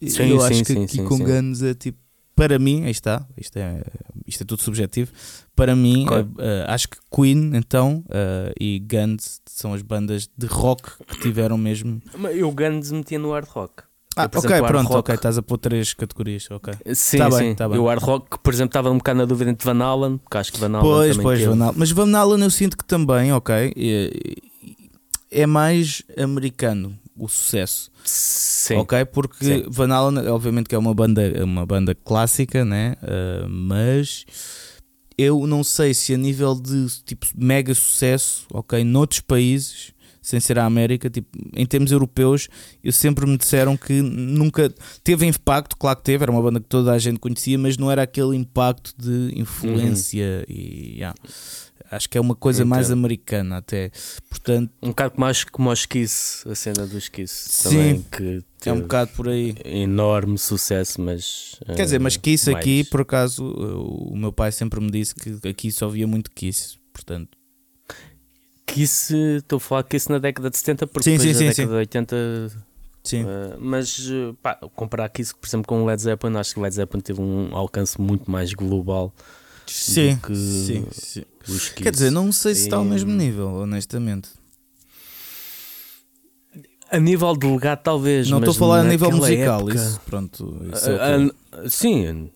[0.00, 1.24] Sim, eu sim, acho que sim, aqui sim, com sim.
[1.24, 1.98] Guns é tipo,
[2.36, 3.82] para mim, aí está, isto é,
[4.26, 5.10] isto é tudo subjetivo.
[5.56, 6.30] Para mim, Claro.
[6.38, 11.56] eh, acho que Queen então eh, e Guns são as bandas de rock que tiveram
[11.58, 12.00] mesmo.
[12.16, 13.82] Mas Eu Guns metia no hard rock.
[14.18, 16.72] Ah, Eu, ok, exemplo, pronto, rock- ok, estás a pôr três categorias, ok.
[16.94, 17.38] Sim, Tá sim.
[17.38, 17.76] bem, tá bem.
[17.76, 20.52] Eu hard rock, por exemplo, estava um bocado na dúvida entre Van Halen, porque acho
[20.52, 21.74] que Van Halen Pois, pois, teve- Van Halen.
[21.78, 24.10] Mas Van Halen eu sinto que também, ok, é,
[25.30, 27.90] é mais americano o sucesso.
[28.04, 28.76] Sim.
[28.76, 29.64] Ok, porque Sim.
[29.68, 32.96] Van Halen, obviamente que é uma banda, uma banda clássica, né?
[33.02, 34.24] Uh, mas
[35.18, 40.58] eu não sei se a nível de tipo mega sucesso, ok, noutros países, sem ser
[40.58, 42.48] a América, tipo, em termos europeus,
[42.82, 44.74] eu sempre me disseram que nunca
[45.04, 47.90] teve impacto, claro que teve, era uma banda que toda a gente conhecia, mas não
[47.90, 51.16] era aquele impacto de influência e yeah.
[51.90, 52.98] Acho que é uma coisa mais Entendo.
[52.98, 53.90] americana até.
[54.28, 57.68] Portanto, Um bocado mais como os Kiss, a cena dos Kiss Sim.
[57.68, 59.54] também, que é um bocado por aí.
[59.64, 61.58] enorme sucesso, mas.
[61.76, 65.48] Quer dizer, mas Kiss mais- aqui, por acaso, o meu pai sempre me disse que
[65.48, 66.76] aqui só via muito Kiss.
[66.92, 67.36] Portanto,
[68.66, 71.68] Kiss, estou a falar Kiss na década de 70, porque Sim, depois sim, sim, década
[71.72, 72.16] de 80.
[73.04, 73.22] sim.
[73.22, 73.28] uh,
[73.60, 74.08] mas,
[74.42, 77.20] pá, comparar Kiss, por exemplo, com o Led Zeppelin, acho que o Led Zeppelin teve
[77.20, 79.14] um alcance muito mais global
[79.72, 81.24] sim, que- sim, sim.
[81.44, 81.82] que os Kiss.
[81.82, 84.30] Quer dizer, não sei se está ao mesmo nível, honestamente.
[86.90, 88.30] A nível de legado, talvez.
[88.30, 90.56] Não estou a falar a nível musical, época- isso, pronto.
[90.72, 92.30] Isso é sim,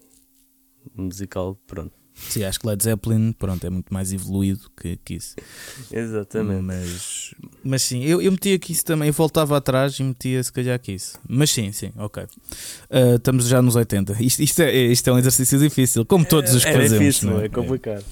[0.97, 1.93] musical, pronto.
[2.29, 5.35] Sim, acho que Led Zeppelin, pronto, é muito mais evoluído que Kiss.
[5.91, 6.63] Exatamente.
[6.63, 10.79] Mas, mas sim, eu, eu metia Kiss também, eu voltava atrás e metia se calhar
[10.79, 11.19] Kiss.
[11.29, 12.25] Mas sim, sim, ok.
[12.91, 14.23] Ah, estamos já nos 80.
[14.23, 16.99] Isto, isto, é, isto é um exercício difícil, como todos os que é fazemos.
[16.99, 18.05] difícil, não é complicado.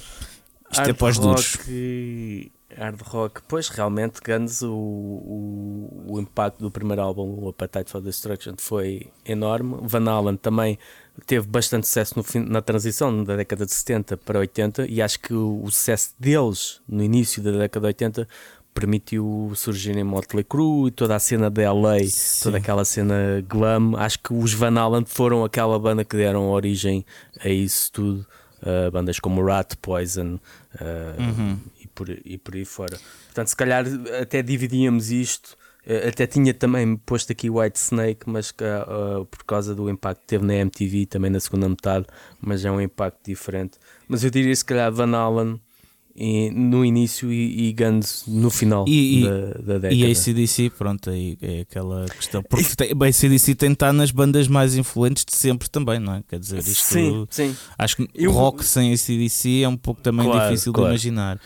[0.71, 1.55] Isto é Hard para os duros.
[1.55, 7.90] rock, Hard rock, pois realmente Guns, o, o, o impacto do primeiro álbum, o Appetite
[7.90, 9.77] for Destruction, foi enorme.
[9.83, 10.79] Van Halen também
[11.26, 15.20] teve bastante sucesso no fim, na transição da década de 70 para 80 e acho
[15.20, 18.28] que o, o sucesso deles no início da década de 80
[18.74, 22.44] permitiu surgir em Motley Crue e toda a cena da LA, Sim.
[22.44, 23.96] toda aquela cena glam.
[23.96, 27.04] Acho que os Van Halen foram aquela banda que deram origem
[27.44, 28.26] a isso tudo.
[28.61, 31.59] Uh, bandas como Rat, Poison uh, Uhum.
[31.81, 32.98] e, por, e por aí fora.
[33.26, 33.85] Portanto, se calhar
[34.20, 35.57] até dividíamos isto.
[35.87, 40.21] Uh, Até tinha também posto aqui White Snake, mas que, uh, por causa do impacto
[40.21, 42.05] que teve na MTV também na segunda metade,
[42.41, 43.79] mas é um impacto diferente.
[44.07, 45.59] Mas eu diria se calhar Van Halen
[46.14, 49.41] e- no início e, e Guns no final E- da,
[49.75, 49.95] da década.
[49.95, 52.43] E ACDC, pronto, aí é aquela questão.
[52.43, 56.14] Porque tem, bem, ACDC tem de estar nas bandas mais influentes de sempre também, não
[56.17, 56.23] é?
[56.29, 56.75] Quer dizer, isto.
[56.75, 57.57] Sim, sim.
[57.79, 60.88] Acho que Eu- rock sem ACDC é um pouco também Claro, difícil claro.
[60.88, 61.41] de imaginar.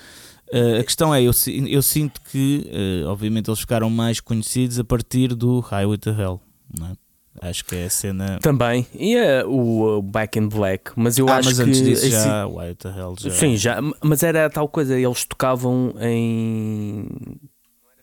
[0.52, 1.32] Uh, a questão é, eu,
[1.66, 2.70] eu sinto que,
[3.04, 6.40] uh, obviamente, eles ficaram mais conhecidos a partir do Highway to Hell,
[6.78, 6.92] não é?
[7.40, 8.38] Acho que é a cena.
[8.42, 8.86] Também.
[8.94, 11.64] E é o uh, Back in Black, mas eu ah, acho mas que.
[11.64, 13.30] antes disso esse- já, Highway to Hell já.
[13.30, 17.08] Sim, já, mas era tal coisa, eles tocavam em.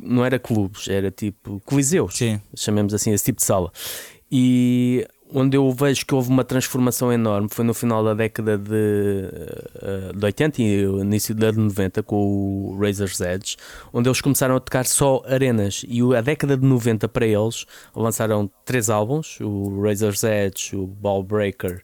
[0.01, 2.41] Não era clubes, era tipo coliseus, Sim.
[2.55, 3.71] chamemos assim, esse tipo de sala.
[4.31, 9.29] E onde eu vejo que houve uma transformação enorme foi no final da década de,
[9.81, 13.55] eh, de 80 e início da de 90 com o Razor's Edge,
[13.93, 15.85] onde eles começaram a tocar só arenas.
[15.87, 17.65] E a década de 90 para eles
[17.95, 21.83] lançaram três álbuns: o Razor's Edge, o Ball Breaker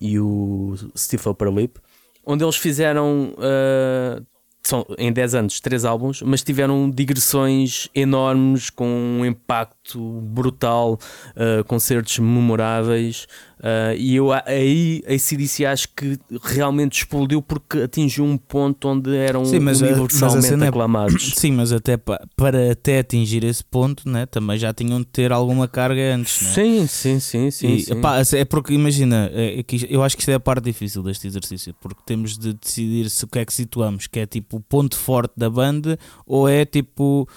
[0.00, 1.80] e o Stiff Upper Lip,
[2.24, 3.34] onde eles fizeram.
[3.38, 4.22] eh,
[4.62, 10.98] são em 10 anos, três álbuns, mas tiveram digressões enormes com um impacto brutal,
[11.36, 13.26] uh, concertos memoráveis.
[13.62, 19.14] Uh, e eu aí a CDC acho que realmente explodiu porque atingiu um ponto onde
[19.16, 21.32] eram Sim, mas a- mas a universalmente é- aclamados.
[21.36, 25.32] Sim, mas até pa- para até atingir esse ponto, né, também já tinham de ter
[25.32, 26.50] alguma carga antes, né?
[26.52, 27.74] Sim, sim, sim, sim.
[27.74, 27.92] E, sim.
[27.92, 31.26] epá, é porque imagina, é, é eu acho que isto é a parte difícil deste
[31.26, 34.60] exercício, porque temos de decidir se o que é que situamos, que é tipo o
[34.60, 37.28] ponto forte da banda ou é tipo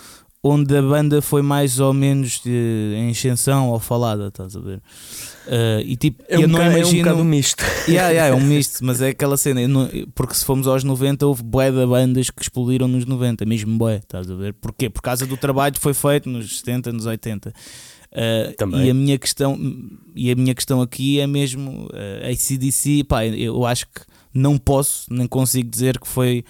[0.47, 4.79] onde a banda foi mais ou menos de, em ascensão ou falada, estás a ver?
[5.47, 7.03] Ah, e tipo, é, um eu não bocado, é um imagino.
[7.03, 7.63] bocado misto.
[7.87, 9.67] Yeah, yeah, é um misto, mas é aquela cena.
[9.67, 13.75] não- porque se fomos aos 90, houve bué de bandas que explodiram nos 90, mesmo
[13.77, 14.53] bué, estás a ver?
[14.53, 14.89] Porquê?
[14.89, 17.49] Por causa do trabalho que foi feito nos 70, nos 80.
[17.49, 18.85] Uh, Também.
[18.85, 19.59] E a minha questão
[20.15, 24.01] e a minha questão aqui é mesmo uh, a ACDC, pá, eu acho que
[24.33, 26.43] não posso, nem consigo dizer que foi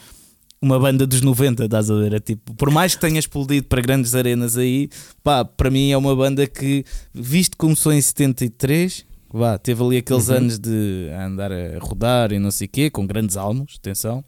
[0.61, 2.13] uma banda dos 90, estás a ver?
[2.13, 4.89] É tipo, por mais que tenha explodido para grandes arenas aí,
[5.23, 9.97] pá, para mim é uma banda que, visto que começou em 73, vá, teve ali
[9.97, 10.35] aqueles Uhum.
[10.37, 14.23] anos de andar a rodar e não sei o quê, com grandes álbuns, atenção.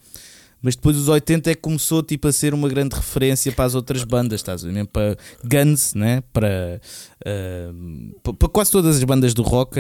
[0.62, 3.76] Mas depois os 80 é que começou tipo, a ser uma grande referência para as
[3.76, 4.74] outras bandas, estás a ver?
[4.74, 6.22] Mesmo para Guns, né?
[6.34, 6.82] para,
[7.26, 9.80] uh, para quase todas as bandas do rock,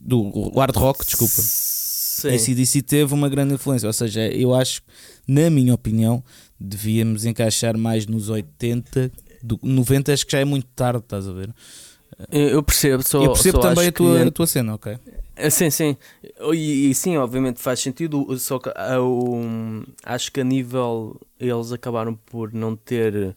[0.00, 1.42] do hard rock, desculpa.
[2.16, 2.34] Sim.
[2.34, 3.86] ACDC teve uma grande influência.
[3.86, 4.80] Ou seja, eu acho,
[5.28, 6.24] na minha opinião,
[6.58, 9.12] devíamos encaixar mais nos 80.
[9.42, 11.54] Do, 90 acho que já é muito tarde, estás a ver?
[12.32, 14.28] Eu percebo, só, eu percebo só também a tua, que...
[14.28, 14.98] a tua cena, ok?
[15.36, 15.94] Eh, sim, sim.
[16.54, 18.26] E, e, sim, obviamente faz sentido.
[18.38, 23.36] Só que um, acho que a nível eles acabaram por não ter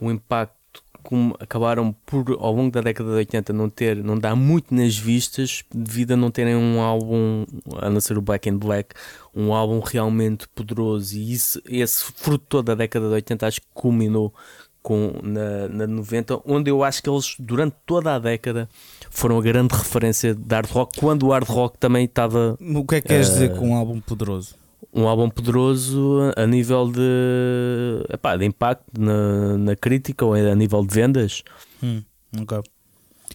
[0.00, 0.57] o impacto
[1.08, 4.94] como acabaram por ao longo da década de 80 não ter, não dar muito nas
[4.94, 7.46] vistas devido a não terem um álbum,
[7.78, 8.94] a não ser o Black and Black,
[9.34, 13.66] um álbum realmente poderoso e isso, esse fruto toda da década de 80 acho que
[13.72, 14.34] culminou
[14.82, 18.68] com, na, na 90, onde eu acho que eles durante toda a década
[19.08, 22.54] foram a grande referência de hard rock, quando o hard rock também estava.
[22.60, 24.57] O que é que queres uh, dizer com um álbum poderoso?
[24.92, 30.84] Um álbum poderoso a nível de, epá, de impacto na, na crítica ou a nível
[30.84, 31.42] de vendas.
[31.82, 32.02] Hum,
[32.40, 32.60] okay.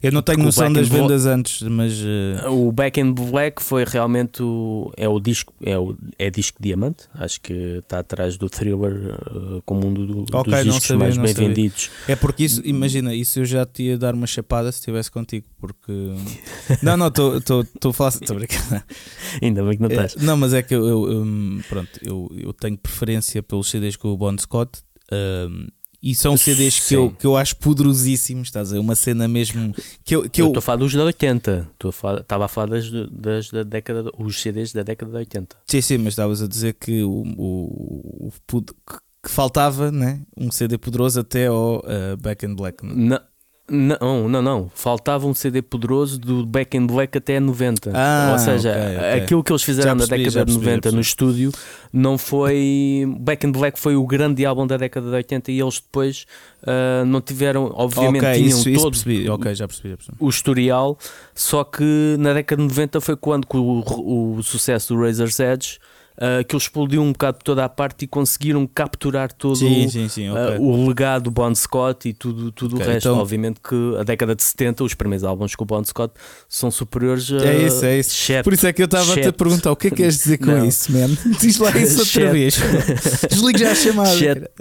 [0.04, 1.94] Eu não tenho noção das vendas antes, mas.
[2.02, 2.52] Uh...
[2.52, 7.06] O Back in Black foi realmente o, é o disco, é o é disco diamante.
[7.14, 11.18] Acho que está atrás do thriller uh, como um do, okay, dos discos sabia, mais
[11.18, 11.48] bem sabia.
[11.48, 11.90] vendidos.
[12.06, 15.48] É porque isso, imagina, isso eu já te ia dar uma chapada se estivesse contigo,
[15.58, 15.94] porque.
[16.84, 18.10] não, não, estou a falar.
[18.10, 18.84] Estou brincando.
[19.42, 20.16] Ainda bem que não é, estás.
[20.18, 24.10] Não, mas é que eu, eu, um, pronto, eu, eu tenho preferência pelos CDs com
[24.10, 24.82] o Bon Scott.
[25.10, 25.68] Um,
[26.04, 28.80] e são CDs que eu, que eu acho poderosíssimos, estás a ver?
[28.82, 30.30] Uma cena mesmo que eu.
[30.30, 31.70] Que eu estou a falar dos da 80,
[32.20, 35.56] estava a falar das, das da década, os CDs da década de 80.
[35.66, 38.62] Sim, sim, mas estavas a dizer que o, o, o
[39.24, 40.22] que faltava né?
[40.36, 42.86] um CD poderoso até ao uh, Back in Black.
[42.86, 43.20] Não,
[43.70, 44.72] não, não, não.
[44.76, 47.92] Faltava um CD poderoso do Back in Black até 90.
[47.94, 49.22] Ah, Ou seja, okay, okay.
[49.22, 51.52] aquilo que eles fizeram percebi, na década de 90 no estúdio
[51.92, 53.06] não foi.
[53.20, 56.26] Back in Black foi o grande álbum da década de 80 e eles depois
[56.64, 57.72] uh, não tiveram.
[57.74, 60.18] Obviamente okay, tinham isso, todo isso ok, já percebi, já percebi.
[60.20, 60.98] o historial,
[61.34, 65.80] só que na década de 90 foi quando o, o sucesso do Razor's Edge
[66.18, 70.08] uh, que ele explodiu um bocado toda a parte e conseguiram capturar todo sim, sim,
[70.08, 70.58] sim, uh, okay.
[70.58, 73.08] uh, o legado do Bon Scott e tudo, tudo okay, o resto.
[73.08, 73.20] Então...
[73.20, 76.14] Obviamente que a década de 70, os primeiros álbuns com o Bon Scott
[76.50, 77.46] são superiores a.
[77.46, 78.44] É isso, é isso.
[78.44, 80.38] Por isso é que eu estava a te perguntar o que é que queres dizer
[80.38, 80.66] com Não.
[80.66, 81.10] isso, man?
[81.40, 82.60] Diz lá isso outra vez.
[83.30, 84.52] Desligue já a chamada.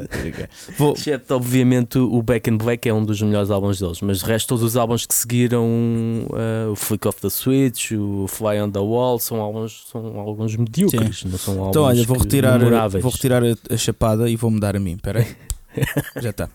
[0.78, 0.92] Vou...
[0.92, 4.48] Exceto, obviamente, o Back in Black é um dos melhores álbuns deles, mas de resto,
[4.48, 8.78] todos os álbuns que seguiram, uh, o Flick of the Switch, o Fly on the
[8.78, 13.76] Wall, são álbuns, são álbuns medíocres são Então, olha, vou retirar, vou retirar a, a,
[13.76, 14.94] chapada e vou mudar a mim.
[14.94, 15.37] Espera aí.
[16.22, 16.48] Já está.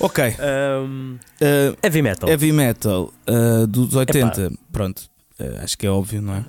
[0.00, 0.24] Ok.
[0.24, 2.28] Um, uh, heavy metal.
[2.28, 4.42] Heavy metal uh, dos 80.
[4.42, 4.56] Epá.
[4.70, 5.02] Pronto.
[5.38, 6.44] Uh, acho que é óbvio, não é?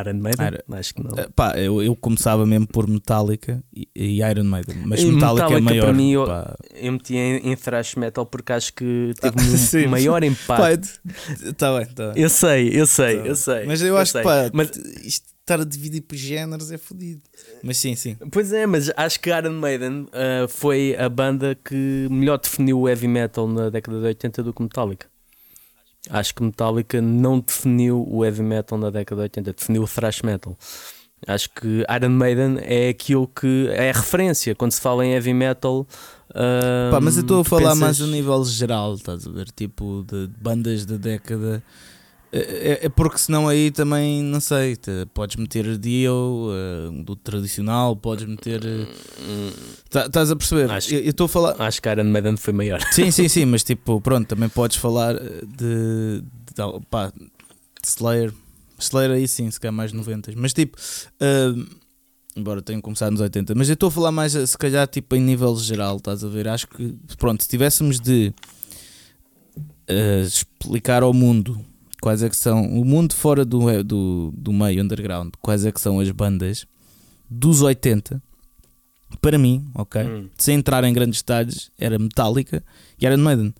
[0.00, 0.46] Iron Maiden?
[0.46, 1.10] Iron, acho que não.
[1.36, 5.60] Pá, eu, eu começava mesmo por Metallica e, e Iron Maiden, mas Metallica, Metallica é
[5.60, 5.84] maior.
[5.84, 6.26] Para mim, eu,
[6.74, 10.88] eu meti em, em thrash metal porque acho que teve um sim, maior impacto.
[11.42, 12.22] Está bem, tá bem.
[12.22, 13.66] Eu sei, eu sei, tá eu sei.
[13.66, 14.22] Mas eu, eu acho sei.
[14.22, 14.70] que pá, mas,
[15.04, 17.20] isto estar a dividir por géneros é fodido.
[17.62, 18.16] Mas sim, sim.
[18.32, 22.88] Pois é, mas acho que Iron Maiden uh, foi a banda que melhor definiu o
[22.88, 25.06] heavy metal na década de 80 do que Metallica.
[26.08, 30.22] Acho que Metallica não definiu o heavy metal na década de 80, definiu o thrash
[30.22, 30.56] metal.
[31.26, 35.32] Acho que Iron Maiden é aquilo que é a referência quando se fala em heavy
[35.32, 35.86] metal.
[36.30, 37.78] Uh, Pá, mas eu estou a falar pensas...
[37.78, 39.50] mais a nível geral, estás a ver?
[39.50, 41.62] Tipo de bandas da década
[42.36, 47.14] é, é, é, porque senão aí também, não sei, te, podes meter Dio uh, do
[47.14, 48.60] tradicional, podes meter.
[49.84, 50.68] Estás tá, a perceber?
[50.68, 51.62] Acho, eu estou a falar.
[51.62, 52.80] Acho que Iron Maiden foi maior.
[52.90, 56.22] Sim, sim, sim, mas tipo, pronto, também podes falar de.
[56.22, 57.12] de pá,
[57.84, 58.34] Slayer.
[58.80, 60.32] Slayer aí sim, se calhar mais 90.
[60.34, 60.76] Mas tipo.
[61.22, 61.64] Uh,
[62.34, 65.20] embora tenha começado nos 80, mas eu estou a falar mais, se calhar, tipo, em
[65.20, 66.48] nível geral, estás a ver?
[66.48, 68.34] Acho que, pronto, se tivéssemos de
[69.88, 71.64] uh, explicar ao mundo
[72.04, 75.80] quais é que são o mundo fora do, do, do meio underground, quais é que
[75.80, 76.66] são as bandas
[77.30, 78.22] dos 80
[79.22, 80.02] para mim, ok?
[80.02, 80.28] Hum.
[80.36, 82.62] Sem entrar em grandes detalhes, era Metallica
[83.00, 83.54] e Iron Maiden.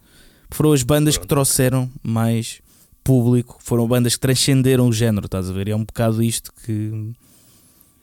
[0.50, 2.60] Foram as bandas que trouxeram mais
[3.02, 5.68] público, foram bandas que transcenderam o género, estás a ver?
[5.68, 7.12] E é um bocado isto que.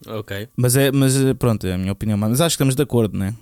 [0.08, 0.50] Ok.
[0.58, 3.28] Mas é, mas pronto, é a minha opinião, mas acho que estamos de acordo, não
[3.28, 3.36] é?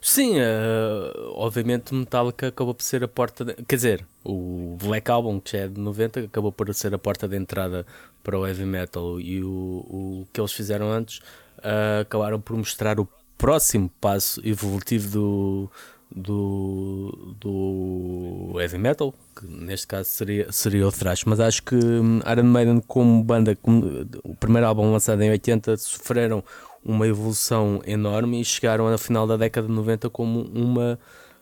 [0.00, 3.44] Sim, uh, obviamente Metallica acabou por ser a porta.
[3.44, 6.98] De, quer dizer, o Black Album, que já é de 90, acabou por ser a
[6.98, 7.86] porta de entrada
[8.22, 9.20] para o heavy metal.
[9.20, 11.18] E o, o que eles fizeram antes
[11.58, 13.08] uh, acabaram por mostrar o
[13.38, 15.70] próximo passo evolutivo do,
[16.14, 22.20] do, do heavy metal, que neste caso seria, seria o thrash, mas acho que hum,
[22.30, 26.44] Iron Maiden como banda, como, o primeiro álbum lançado em 80, sofreram
[26.84, 30.98] uma evolução enorme e chegaram ao final da década de 90 como uma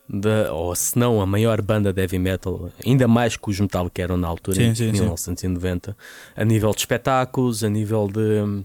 [0.07, 4.01] da, ou se não a maior banda de heavy metal, ainda mais que os Metallica
[4.01, 5.97] eram na altura, sim, em sim, 1990, sim.
[6.35, 8.63] a nível de espetáculos, a nível de,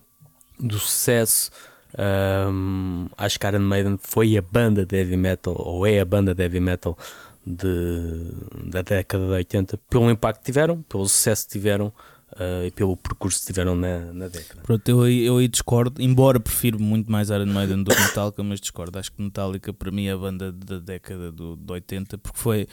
[0.59, 1.51] do sucesso.
[1.97, 6.35] Um, acho que Iron Maiden foi a banda de heavy metal, ou é a banda
[6.35, 6.99] de heavy metal
[7.47, 8.33] de,
[8.64, 11.93] da década de 80, pelo impacto que tiveram, pelo sucesso que tiveram
[12.37, 14.62] uh, e pelo percurso que tiveram na, na década.
[14.62, 18.61] Pronto, eu, eu aí discordo, embora prefiro muito mais Iron Maiden do que Metallica, mas
[18.61, 18.99] discordo.
[18.99, 22.68] Acho que Metallica para mim é a banda da década do, de 80, porque foi,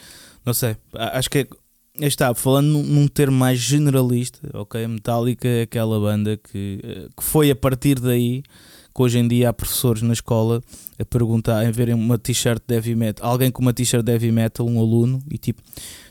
[0.45, 1.47] não sei, acho que é.
[1.99, 4.87] Está, falando num, num termo mais generalista, ok?
[4.87, 8.41] Metallica é aquela banda que, eh, que foi a partir daí
[8.93, 10.61] que hoje em dia há professores na escola
[10.99, 14.31] a perguntar, em verem uma t-shirt de heavy metal, alguém com uma t-shirt de heavy
[14.31, 15.61] metal, um aluno, e tipo,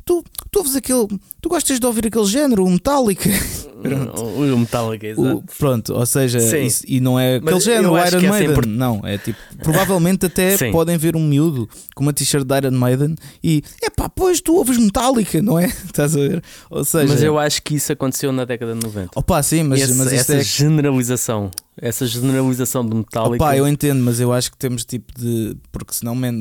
[0.05, 1.07] tu, tu ouves aquele,
[1.41, 3.31] tu gostas de ouvir aquele género, o Metallica?
[3.83, 5.39] O Metallica, exato.
[5.39, 8.55] O, pronto, ou seja, isso, e não é aquele género, o Iron é Maiden.
[8.55, 8.71] Sempre...
[8.71, 13.17] Não, é tipo, provavelmente até podem ver um miúdo com uma t-shirt de Iron Maiden
[13.43, 15.67] e é pá, pois tu ouves Metallica, não é?
[15.85, 16.43] Estás a ver?
[16.71, 19.11] Ou seja, mas eu acho que isso aconteceu na década de 90.
[19.17, 20.45] Opa, sim, mas, Esse, mas essa é...
[20.45, 23.45] generalização, essa generalização de Metallica.
[23.45, 25.57] Opa, eu entendo, mas eu acho que temos tipo de.
[25.73, 26.33] Porque senão, man,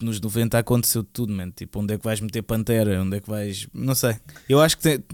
[0.00, 1.50] nos 90 aconteceu tudo, man.
[1.54, 2.73] Tipo, onde é que vais meter Pantera?
[2.82, 3.66] Onde é que vais.
[3.72, 4.16] Não sei.
[4.48, 5.04] Eu acho que tem,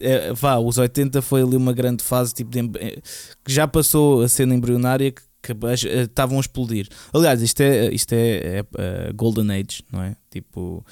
[0.00, 3.00] é, vá, os 80 foi ali uma grande fase tipo de, eh,
[3.44, 6.88] que já passou a cena embrionária que, eh, estavam a explodir.
[7.12, 10.16] Aliás, isto é, isto é, é uh, Golden Age, não é?
[10.30, 10.84] Tipo,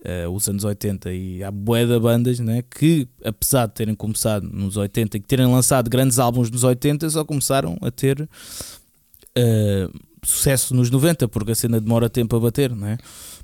[0.00, 4.48] uh, os anos 80 e há bué de bandas né, que, apesar de terem começado
[4.48, 10.00] nos 80 e que terem lançado grandes álbuns nos 80, só começaram a ter uh,
[10.24, 12.98] sucesso nos 90, porque a cena demora tempo a bater, não é?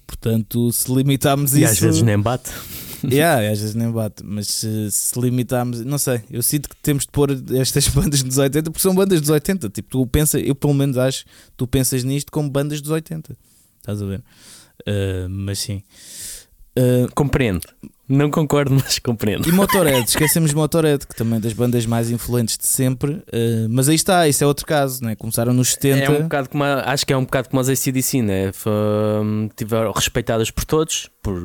[0.07, 1.73] Portanto, se limitarmos e isso.
[1.73, 2.51] às vezes nem bate.
[3.05, 7.05] yeah, às vezes nem bate, mas se, se limitarmos, não sei, eu sinto que temos
[7.05, 9.71] de pôr estas bandas dos 80 porque são bandas dos 80.
[9.71, 11.25] Tipo, tu pensa, eu pelo menos acho,
[11.57, 13.37] tu pensas nisto como bandas dos 80,
[13.79, 14.23] estás a ver?
[14.87, 15.83] Uh, mas sim,
[16.79, 17.67] uh, compreendo.
[18.13, 19.49] Não concordo, mas compreendo.
[19.49, 23.69] E Motorhead, esquecemos de Motorhead, que também é das bandas mais influentes de sempre, uh,
[23.71, 25.17] mas aí está, isso é outro caso, né?
[25.17, 26.05] começaram nos 70.
[26.05, 28.53] É um bocado como a, acho que é um bocado como as ACDC, né?
[29.57, 31.41] tiveram respeitadas por todos, por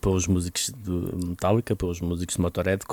[0.00, 2.84] pelos músicos de Metallica, pelos músicos de Motorhead,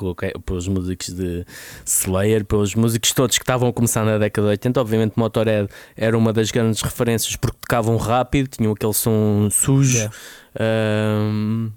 [0.45, 1.45] pelos músicos de
[1.85, 4.81] Slayer, pelos músicos todos que estavam a começar na década de 80.
[4.81, 9.97] Obviamente, Motorhead era uma das grandes referências porque tocavam rápido, tinham aquele som sujo.
[9.97, 10.15] Yeah.
[10.59, 11.71] Um,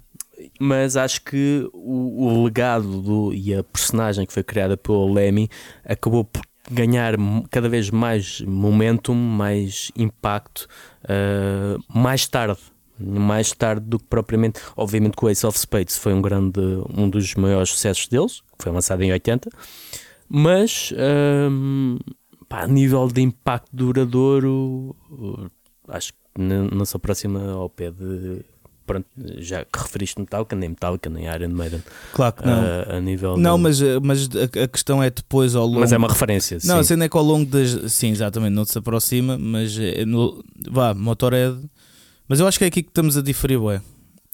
[0.61, 5.49] mas acho que o, o legado do, e a personagem que foi criada pelo Lemmy
[5.83, 7.15] acabou por ganhar
[7.49, 10.67] cada vez mais momentum, mais impacto
[11.05, 12.59] uh, mais tarde
[13.03, 14.61] mais tarde do que propriamente.
[14.77, 16.61] Obviamente que o Ace of Spades foi um grande,
[16.95, 19.49] um dos maiores sucessos deles, foi lançado em 80,
[20.29, 20.93] mas
[21.49, 21.97] um,
[22.47, 24.95] pá, a nível de impacto duradouro,
[25.87, 28.45] acho que não se aproxima ao pé de.
[28.91, 31.83] Pronto, já que referiste Metallica, nem Metallica, nem Iron Maiden.
[32.13, 32.53] Claro que não.
[32.53, 33.63] A, a nível não, de...
[33.63, 35.79] mas, mas a, a, questão é depois ao longo.
[35.79, 36.57] Mas é uma referência.
[36.63, 36.79] Não, sim.
[36.79, 37.91] a cena é que ao longo das.
[37.91, 40.43] Sim, exatamente, não se aproxima, mas é no...
[40.69, 41.57] vá, Motorhead
[42.31, 43.81] mas eu acho que é aqui que estamos a diferir, ué.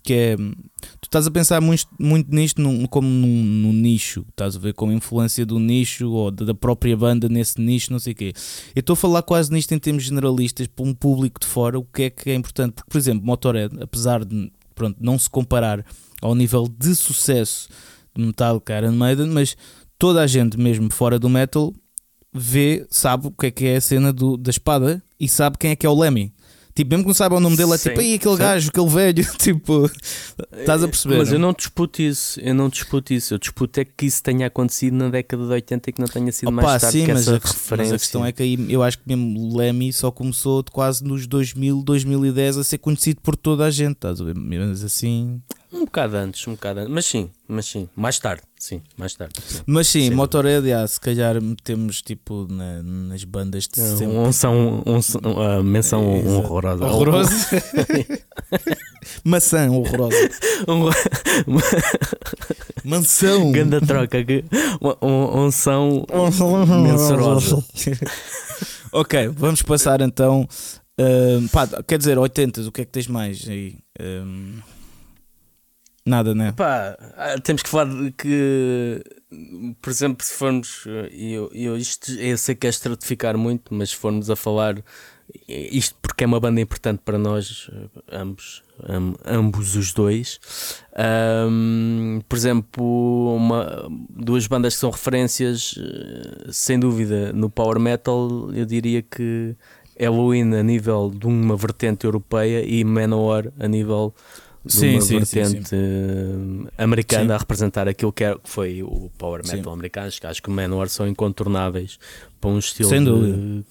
[0.04, 0.36] Que é.
[0.38, 4.74] Tu estás a pensar muito, muito nisto num, como num, num, nicho, estás a ver?
[4.74, 8.34] Com a influência do nicho ou da própria banda nesse nicho, não sei o quê.
[8.76, 11.84] Eu estou a falar quase nisto em termos generalistas, para um público de fora, o
[11.84, 12.76] que é que é importante.
[12.76, 15.84] Porque, por exemplo, Motorhead, apesar de pronto, não se comparar
[16.22, 17.68] ao nível de sucesso
[18.16, 19.58] de Metallica, Iron Maiden, mas
[19.98, 21.74] toda a gente, mesmo fora do metal,
[22.34, 25.72] vê, sabe o que é que é a cena do, da espada e sabe quem
[25.72, 26.34] é que é o Lemmy.
[26.78, 28.40] Tipo, mesmo que não saiba o nome dele, é tipo, aí aquele sim.
[28.40, 29.90] gajo, aquele velho, tipo,
[30.60, 31.18] estás a perceber?
[31.18, 31.36] Mas não?
[31.36, 33.34] eu não disputo isso, eu não disputo isso.
[33.34, 36.32] Eu disputo é que isso tenha acontecido na década de 80 e que não tenha
[36.32, 37.76] sido Opa, mais tarde sim, que mas essa a, referência.
[37.78, 41.26] Mas a questão é que aí eu acho que mesmo Lemmy só começou quase nos
[41.26, 44.36] 2000, 2010 a ser conhecido por toda a gente, estás a ver?
[44.36, 45.42] Mas assim.
[45.72, 46.94] Um bocado antes, um bocado antes.
[46.94, 47.90] Mas sim, mas sim.
[47.96, 49.34] Mais tarde, sim, mais tarde.
[49.46, 49.62] Sim.
[49.66, 50.16] Mas sim, sim.
[50.16, 54.16] Motorhead, yeah, se calhar metemos tipo na, nas bandas de sempre.
[54.16, 56.86] Um, um, um, uma menção é, horrorosa.
[56.86, 57.64] Horrorosa.
[59.24, 60.30] Maçã horrorosa.
[62.84, 63.52] Mansão.
[63.52, 64.18] Ganda troca.
[65.52, 66.06] Som
[66.84, 67.64] mensurosa.
[68.94, 70.48] ok, vamos passar então.
[71.00, 73.78] Uh, pá, quer dizer, 80, o que é que tens mais aí?
[74.00, 74.54] Um,
[76.08, 76.54] Nada, né?
[76.54, 76.98] Pá,
[77.44, 79.04] temos que falar de que
[79.82, 83.96] por exemplo, se formos, eu, eu, isto, eu sei que é estratificar muito, mas se
[83.98, 84.82] formos a falar,
[85.48, 87.70] isto porque é uma banda importante para nós,
[88.10, 88.64] ambos,
[89.26, 90.40] ambos os dois.
[91.50, 95.76] Um, por exemplo, uma, duas bandas que são referências,
[96.50, 99.56] sem dúvida, no power metal, eu diria que
[100.00, 104.14] Halloween a nível de uma vertente europeia e Manowar a nível
[104.70, 110.10] sim, sim, vertente sim, americana a representar aquilo que, é, foi o power metal americano.
[110.24, 111.98] Acho que o Manowar são incontornáveis
[112.40, 113.66] para um estilo Sem dúvida.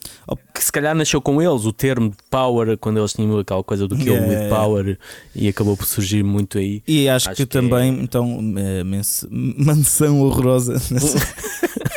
[0.53, 3.87] que se calhar nasceu com eles, o termo de power, quando eles tinham aquela coisa
[3.87, 4.45] do kill yeah.
[4.45, 4.99] with power
[5.35, 6.83] e acabou por surgir muito aí.
[6.87, 8.03] E acho, acho que, que, também, é...
[8.03, 8.83] então, é,
[9.31, 10.77] mansão horrorosa.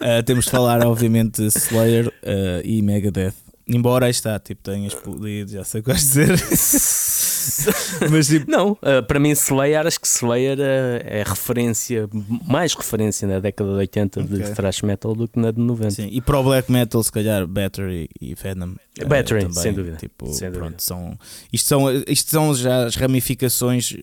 [0.00, 3.47] uh, temos de falar, obviamente, Slayer uh, e Megadeth.
[3.68, 6.30] Embora aí está, tipo, tenha explodido, já sei o que vais dizer.
[8.10, 8.50] Mas tipo...
[8.50, 12.08] Não, uh, para mim Slayer, acho que Slayer uh, é referência,
[12.46, 14.38] mais referência na década de 80 okay.
[14.38, 15.90] de thrash metal do que na de 90.
[15.90, 18.74] Sim, e para o black metal, se calhar Battery e Venom.
[19.06, 19.96] Battery, também, sem dúvida.
[19.98, 20.82] Tipo, sem pronto, dúvida.
[20.82, 21.18] São,
[21.52, 23.94] isto, são, isto são já as ramificações.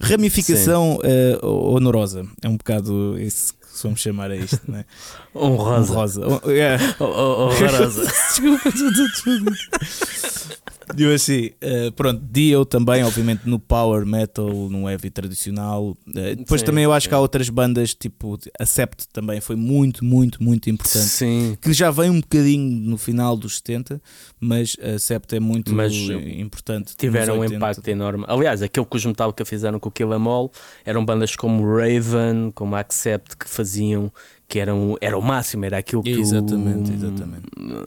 [0.00, 0.98] ramificação
[1.42, 2.26] honorosa.
[2.42, 4.84] É um bocado isso se vamos chamar a isto, né?
[5.34, 5.92] Honrosa.
[5.92, 6.26] Honrosa.
[6.26, 6.82] Oh, yeah.
[6.98, 8.06] Honrosa.
[8.06, 8.70] Desculpa,
[10.96, 15.96] eu assim, uh, pronto, Dio também, obviamente, no power metal, no heavy tradicional.
[16.06, 17.08] Uh, depois sim, também eu acho sim.
[17.08, 21.06] que há outras bandas, tipo Acept também foi muito, muito, muito importante.
[21.06, 21.56] Sim.
[21.60, 24.00] Que já vem um bocadinho no final dos 70,
[24.38, 26.94] mas Acept é muito mas importante.
[26.96, 28.24] Tiveram um impacto enorme.
[28.28, 30.50] Aliás, aquilo que os Metallica fizeram com o Kill Em All
[30.84, 34.12] eram bandas como Raven, como Accept, que faziam
[34.48, 37.46] que eram, era o máximo, era aquilo que exatamente, tu, exatamente.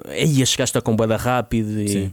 [0.09, 2.11] Ia chegaste a combada rápido e,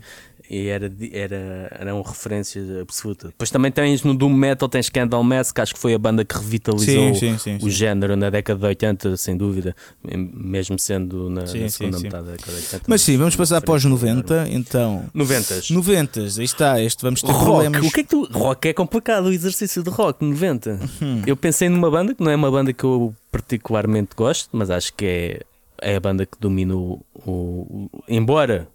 [0.49, 3.31] e era, era, eram referências absolutas.
[3.31, 6.37] Depois também tens no Doom Metal, tens Candlemass, que acho que foi a banda que
[6.37, 9.75] revitalizou sim, sim, sim, o género na década de 80, sem dúvida,
[10.05, 12.85] mesmo sendo na, na segunda metade da década de 80.
[12.87, 15.05] Mas sim, vamos passar para os 90, então.
[15.13, 15.63] 90.
[15.71, 17.87] 90, aí está, este vamos ter rock, problemas.
[17.87, 18.25] O que é que tu.
[18.33, 20.81] Rock é complicado, o exercício de rock, 90.
[21.01, 21.23] Uhum.
[21.27, 24.93] Eu pensei numa banda que não é uma banda que eu particularmente gosto, mas acho
[24.95, 25.41] que é,
[25.83, 28.69] é a banda que domina o, o embora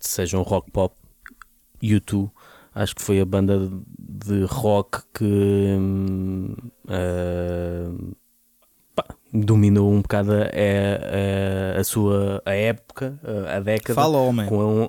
[0.00, 0.94] seja um rock pop
[1.82, 2.30] U2
[2.74, 5.76] acho que foi a banda de rock que
[6.88, 8.16] uh,
[8.94, 13.18] pá, dominou um bocado a, a, a, sua a época,
[13.54, 13.94] a década.
[13.94, 14.46] Fala, homem.
[14.46, 14.88] Com um,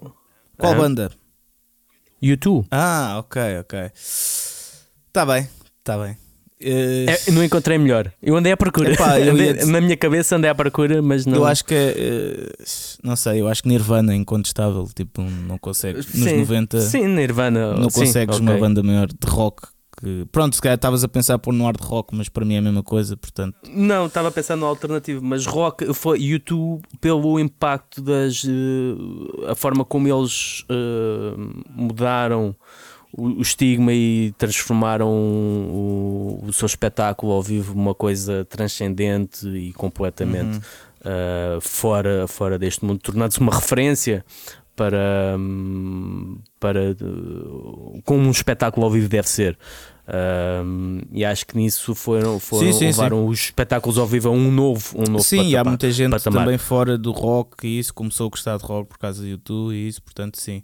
[0.57, 1.11] Qual banda?
[2.21, 2.65] U2.
[2.71, 3.91] Ah, ok, ok.
[3.93, 6.22] Está bem, está bem.
[6.63, 7.09] Uh...
[7.09, 8.11] É, não encontrei melhor.
[8.21, 8.93] Eu andei à procura.
[8.93, 11.37] Epá, andei, na minha cabeça andei à procura, mas não.
[11.37, 12.63] Eu acho que uh,
[13.03, 14.87] não sei, eu acho que Nirvana é incontestável.
[14.95, 16.05] Tipo, não consegues.
[16.13, 17.73] Nos sim, 90 sim, Nirvana.
[17.73, 19.67] Não consegues sim, uma banda maior de rock.
[19.99, 22.57] Que, pronto, se calhar estavas a pensar por no hard rock, mas para mim é
[22.57, 23.55] a mesma coisa, portanto.
[23.69, 28.43] Não, estava a pensar no alternativo, mas rock foi YouTube pelo impacto das.
[28.43, 30.65] Uh, a forma como eles
[31.75, 32.55] mudaram
[33.15, 40.55] o, estigma e transformaram o, o, seu espetáculo ao vivo numa coisa transcendente e completamente
[40.55, 41.57] uhum.
[41.57, 44.25] uh, fora, fora deste mundo, tornando-se uma referência
[44.75, 45.37] para,
[46.59, 46.95] para
[48.03, 49.57] como um espetáculo ao vivo deve ser.
[50.05, 53.29] Um, e acho que nisso foram, foram sim, sim, levaram sim.
[53.29, 56.43] os espetáculos ao vivo a um novo, um novo Sim, patamar, há muita gente patamar.
[56.43, 59.73] também fora do rock e isso começou a gostar de rock por causa do YouTube
[59.73, 60.61] e isso, portanto, sim.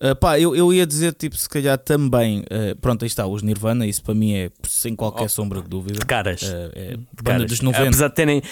[0.00, 3.42] Uh, pá, eu, eu ia dizer, tipo, se calhar também, uh, pronto, aí está, os
[3.42, 5.98] Nirvana, isso para mim é sem qualquer oh, sombra de dúvida.
[5.98, 6.42] De caras.
[6.42, 7.50] Uh, é de banda caras.
[7.50, 7.88] dos 90.
[7.88, 8.42] Apesar de terem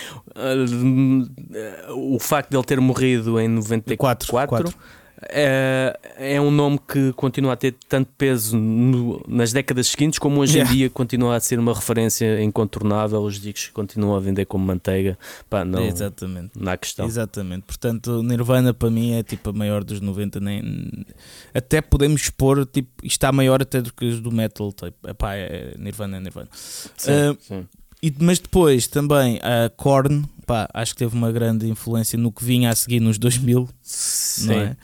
[1.95, 4.29] o facto de ele ter morrido em 94.
[4.29, 4.75] 4,
[5.23, 10.41] é, é um nome que continua a ter tanto peso no, nas décadas seguintes como
[10.41, 10.71] hoje yeah.
[10.71, 13.23] em dia continua a ser uma referência incontornável.
[13.23, 15.19] Os discos continuam a vender como manteiga.
[15.49, 16.51] Pá, não, Exatamente.
[16.55, 17.07] Não há questão.
[17.07, 17.63] Exatamente.
[17.63, 20.39] Portanto, Nirvana para mim é tipo a maior dos 90.
[20.41, 21.07] Nem,
[21.55, 24.71] até podemos expor, tipo, está maior até do que os do metal.
[24.73, 26.49] Tipo, epá, é, Nirvana é Nirvana.
[26.53, 27.67] Sim, uh, sim.
[28.03, 32.45] E, mas depois também a Korn, pá, acho que teve uma grande influência no que
[32.45, 33.69] vinha a seguir nos 2000.
[33.83, 34.47] Sim.
[34.47, 34.77] Não é?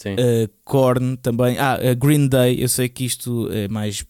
[0.00, 0.14] Sim.
[0.14, 1.58] Uh, Korn também.
[1.58, 4.02] Ah, a Green Day, eu sei que isto é mais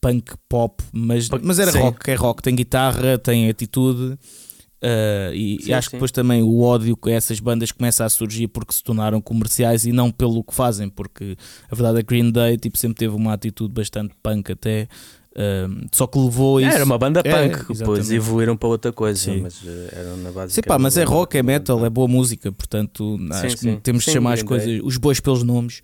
[0.00, 1.80] punk pop, mas, mas era sim.
[1.80, 4.16] rock, é rock, tem guitarra, tem atitude.
[4.84, 5.90] Uh, e, sim, e, acho sim.
[5.90, 9.84] que depois também o ódio que essas bandas começa a surgir porque se tornaram comerciais
[9.84, 11.36] e não pelo que fazem, porque
[11.68, 14.86] a verdade é que Green Day tipo, sempre teve uma atitude bastante punk até.
[15.92, 16.74] Só que levou isso.
[16.74, 19.40] Era uma banda é, punk, depois evoluíram para outra coisa, sim.
[19.42, 20.54] mas uh, eram na base.
[20.54, 23.76] Sim, pá, mas é rock, é metal, é boa música, portanto sim, acho sim.
[23.76, 25.82] que temos de chamar as coisas, os bois pelos nomes.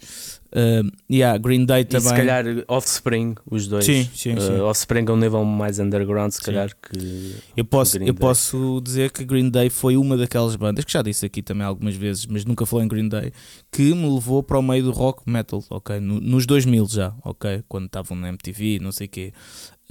[0.50, 2.08] Uh, yeah, Green Day E também.
[2.08, 3.84] se calhar Offspring, os dois.
[3.84, 4.60] Sim, sim, Uh, sim.
[4.60, 6.44] Offspring é um nível mais underground, se Sim.
[6.46, 7.34] calhar que.
[7.56, 8.14] Eu posso, eu Day.
[8.14, 11.94] posso dizer que Green Day foi uma daquelas bandas, que já disse aqui também algumas
[11.94, 13.30] vezes, mas nunca falei em Green Day,
[13.70, 16.00] que me levou para o meio do rock metal, ok?
[16.00, 17.62] No- nos 2000 já, ok?
[17.68, 19.32] Quando estavam na MTV, não sei o quê.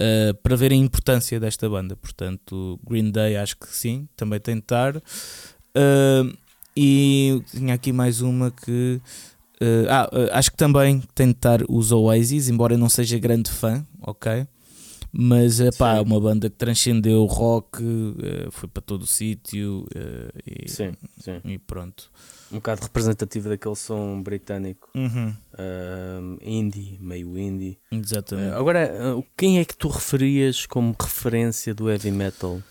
[0.00, 1.94] Uh, para ver a importância desta banda.
[1.96, 4.96] Portanto, Green Day acho que sim, também tem de estar.
[4.96, 6.36] Uh,
[6.76, 9.00] e tinha aqui mais uma que.
[9.62, 13.18] Uh, ah, uh, acho que também tem de estar os Oasis, embora eu não seja
[13.18, 14.46] grande fã, ok?
[15.10, 19.86] Mas é pá, uma banda que transcendeu o rock, uh, foi para todo o sítio
[20.46, 21.40] e, Sim, sim.
[21.44, 22.10] e pronto.
[22.52, 24.88] Um bocado representativo daquele som britânico.
[24.94, 27.78] Uhum, uh, indie, meio indie.
[27.90, 28.54] exatamente.
[28.54, 28.90] Agora,
[29.36, 32.62] quem é que tu referias como referência do heavy metal?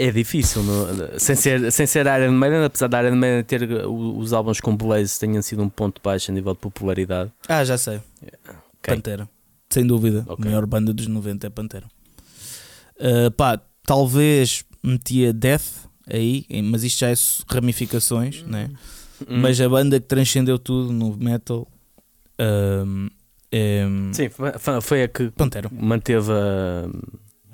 [0.00, 4.32] É difícil, no- sem, ser, sem ser Iron Maiden, apesar da Iron Maiden ter os
[4.32, 7.32] álbuns com Blaze tenham sido um ponto baixo a nível de popularidade.
[7.48, 8.00] Ah, já sei.
[8.80, 8.94] Quem?
[8.94, 9.28] Pantera.
[9.68, 10.24] Sem dúvida.
[10.28, 10.44] Ok.
[10.44, 11.86] A maior banda dos 90 é Pantera.
[12.96, 15.64] Uh, pá, talvez metia Death
[16.08, 17.14] aí, mas isto já é
[17.50, 18.70] ramificações, né?
[19.28, 19.40] Hum.
[19.40, 21.66] Mas a banda que transcendeu tudo no metal
[22.40, 23.08] um,
[23.50, 25.68] é Sim, foi- foi a que Pantera.
[25.72, 26.88] manteve a,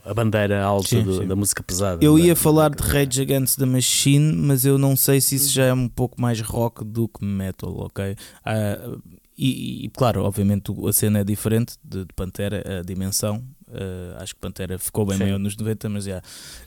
[0.04, 1.26] a bandeira alta Sim, do- sim.
[1.26, 2.04] da música pesada.
[2.04, 5.34] Eu da- ia falar da- de Rage Against the Machine, mas eu não sei se
[5.36, 8.14] isso já é um pouco mais rock do que metal, ok?
[8.44, 8.96] Ah,
[9.36, 13.42] e, e, claro, obviamente a cena é diferente de, de Pantera, a dimensão.
[13.72, 15.24] ah, acho que Pantera ficou bem Sim.
[15.24, 16.18] maior nos 90, mas já.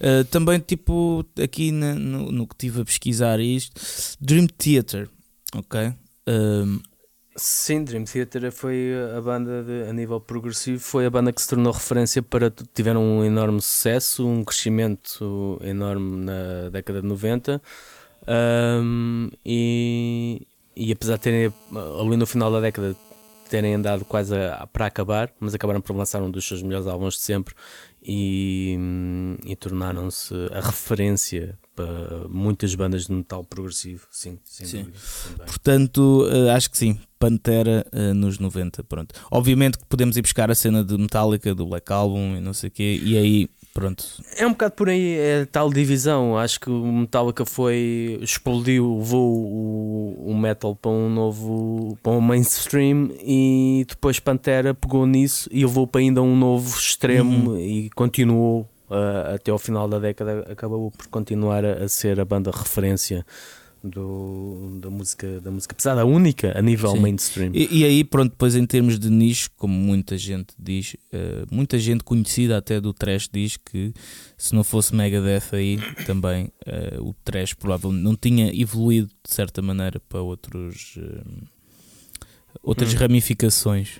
[0.01, 3.79] Ah, também, tipo, aqui na- no, no que estive a pesquisar isto,
[4.19, 5.07] Dream Theater,
[5.55, 5.93] ok?
[6.27, 6.79] Um,
[7.39, 11.47] Sim, Dream Theater foi a banda de- a nível progressivo, foi a banda que se
[11.47, 17.61] tornou referência para tiveram um enorme sucesso, um crescimento enorme na década de 90
[18.25, 21.53] ahm, e, e apesar de terem
[22.01, 22.95] ali no final da década
[23.49, 27.13] terem andado quase a- para acabar, mas acabaram por lançar um dos seus melhores álbuns
[27.13, 27.53] de sempre
[28.01, 28.77] e,
[29.45, 34.87] e tornaram-se a referência para muitas bandas de metal progressivo, sim, Sim.
[35.45, 39.13] Portanto, eh, acho que sim, Pantera eh, nos 90, pronto.
[39.31, 42.69] Obviamente que podemos ir buscar a cena de Metallica, do Black Album e não sei
[42.69, 44.05] o quê, e aí, pronto.
[44.37, 46.37] É um bocado por aí, é tal divisão.
[46.37, 48.19] Acho que o Metallica foi.
[48.21, 51.97] explodiu, levou o, o metal para um novo.
[52.03, 57.57] para um mainstream e depois Pantera pegou nisso e levou para ainda um novo extremo
[57.57, 58.67] e continuou.
[58.89, 63.25] ah, até ao final da década acabou por continuar a, a ser a banda referência
[63.89, 66.99] do, da, música, da música pesada, única a nível Sim.
[66.99, 67.51] mainstream.
[67.53, 71.77] E, e aí, pronto, depois em termos de nicho, como muita gente diz, eh, muita
[71.79, 73.93] gente conhecida até do trash diz que
[74.37, 79.61] se não fosse Megadeth aí, também eh, o trash provavelmente não tinha evoluído de certa
[79.61, 81.21] maneira para outros, eh,
[82.63, 82.97] outras Hum.
[82.97, 83.99] ramificações.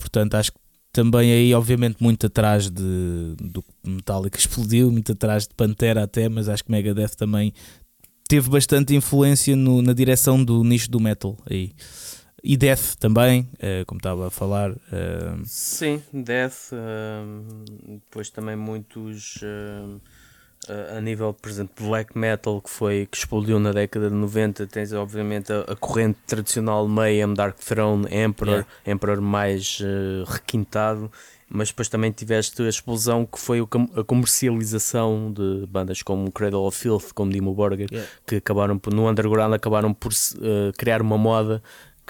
[0.00, 0.58] Portanto, acho que
[0.92, 6.48] também aí, obviamente, muito atrás de, do Metallica explodiu, muito atrás de Pantera até, mas
[6.48, 7.52] acho que Megadeth também
[8.30, 11.72] teve bastante influência no- na direção do nicho do metal aí.
[12.44, 14.70] E Death também, eh, como estava a falar.
[14.92, 17.64] eh, Sim, Death, ahm,
[18.06, 19.98] depois também muitos ahm,
[20.96, 24.92] a- nível, por exemplo, black metal que foi que explodiu na década de 90, tens
[24.92, 31.10] obviamente a, a corrente tradicional Mayhem, Dark Throne, Emperor, Emperor mais eh, requintado,
[31.52, 36.78] mas depois também tiveste a explosão que foi a comercialização de bandas como Cradle of
[36.78, 38.08] Filth, como Dimmu Borgir, Yeah.
[38.26, 41.62] que acabaram por, no underground acabaram por eh, criar uma moda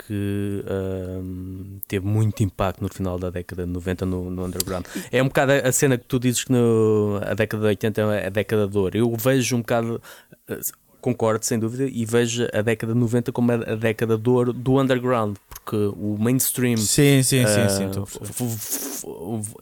[0.07, 4.85] que ahm, teve muito impacto no final da década de 90 no, no underground.
[5.11, 8.01] É um bocado a a cena que tu dizes que no, a década de 80
[8.15, 8.97] é a década de ouro.
[8.97, 10.01] Eu vejo um bocado,
[10.49, 10.61] eh,
[11.01, 14.81] concordo sem dúvida, e vejo a década de 90 como a, década de ouro do
[14.81, 17.91] underground, porque o mainstream Sim, sim, sim, ah, sim.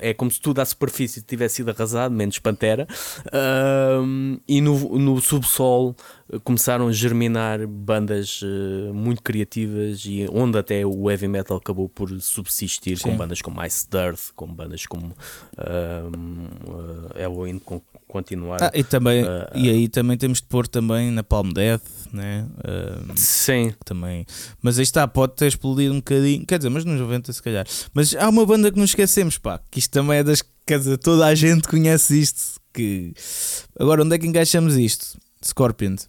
[0.01, 2.87] é como se tudo à superfície tivesse sido arrasado, menos Pantera,
[3.33, 5.95] Ahm, e no, no subsolo
[6.45, 12.11] começaram a germinar bandas eh, muito criativas e onde até o heavy metal acabou por
[12.21, 13.17] subsistir, com Sim.
[13.17, 15.15] bandas como Ice Earth, com bandas como
[15.57, 16.47] ahm,
[17.15, 18.63] eh, Halloween, com continuar.
[18.63, 22.47] Ah, e, também, Ah, e aí também temos de pôr também na Palm Death, né?
[23.17, 24.25] Sim, também.
[24.63, 27.67] Mas aí está, pode ter explodido um bocadinho, quer dizer, mas nos 90 se calhar.
[27.93, 30.43] Mas há uma banda que não esquecemos, pá, que isto também é das.
[30.67, 32.59] Quer dizer, toda a gente conhece isto.
[32.73, 33.13] Que...
[33.79, 35.19] Agora, onde é que encaixamos isto?
[35.45, 36.09] Scorpions.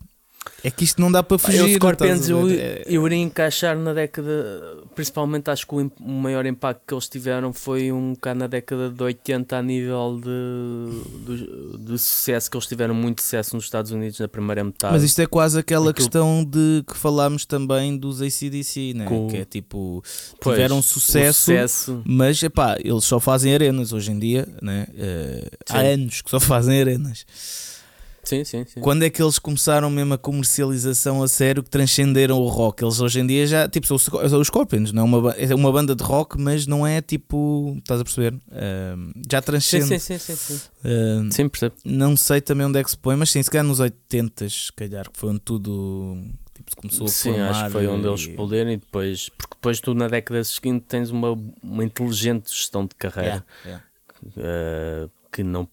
[0.63, 1.61] É que isto não dá para fugir.
[1.63, 2.49] Os Scorpions eu?
[2.49, 7.07] É- eu iria encaixar na década, principalmente acho que o, o maior impacto que eles
[7.07, 12.57] tiveram foi um bocado na década de 80 a nível de, do- de sucesso, que
[12.57, 14.93] eles tiveram muito sucesso nos Estados Unidos na primeira metade.
[14.93, 19.05] Mas isto é quase aquela Aquilo- questão de que falámos também dos ACDC, né?
[19.05, 20.03] Com- que é tipo,
[20.41, 24.87] Pois, tiveram o sucesso, sucesso mas epá, eles só fazem arenas hoje em dia, né?
[24.97, 27.25] Eh, há anos que só fazem arenas.
[28.29, 28.79] Sim, sim, sim.
[28.81, 32.83] Quando é que eles começaram mesmo a comercialização a sério que transcenderam o rock?
[32.83, 35.55] Eles hoje em dia já, tipo, são os, são os Scorpions, não é uma, é
[35.55, 38.35] uma banda de rock, mas não é tipo, estás a perceber?
[38.51, 38.95] Eh,
[39.31, 39.85] já transcende.
[39.85, 40.61] sim, sim, sim, sim.
[40.83, 41.75] Eh, Sim, percebo.
[41.83, 44.71] não sei também onde é que se põe, mas sim, se calhar nos 80, se
[44.73, 46.17] calhar, que foi onde tudo
[46.53, 49.55] tipo, se começou a Sim, acho que foi onde e- eles explodiram e depois, porque
[49.55, 51.31] depois tu na década seguinte tens uma,
[51.63, 53.43] uma inteligente gestão de carreira.
[53.65, 53.83] Yeah,
[54.35, 55.05] yeah.
[55.05, 55.67] uh, que não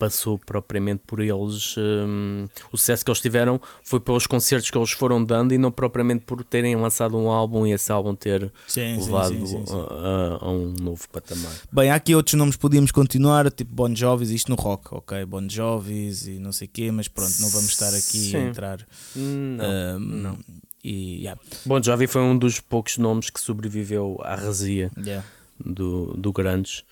[0.00, 1.76] passou propriamente por eles.
[1.78, 5.70] um, o sucesso que eles tiveram foi pelos concertos que eles foram dando e não
[5.70, 9.64] propriamente por terem lançado um álbum e esse álbum ter Sim, levado sim, sim.
[9.68, 11.52] A, a- um novo patamar.
[11.70, 15.22] Bem, há aqui outros nomes que podíamos continuar, tipo Bon Jovis, isto no rock, ok?
[15.26, 18.86] Bon Jovis e não sei o quê, mas pronto, não vamos estar aqui a entrar.
[19.14, 20.38] Não, Ahm, não.
[20.82, 25.22] E, yeah, Bon Jovi foi um dos poucos nomes que sobreviveu à razia yeah,
[25.62, 26.84] do, do Grandes.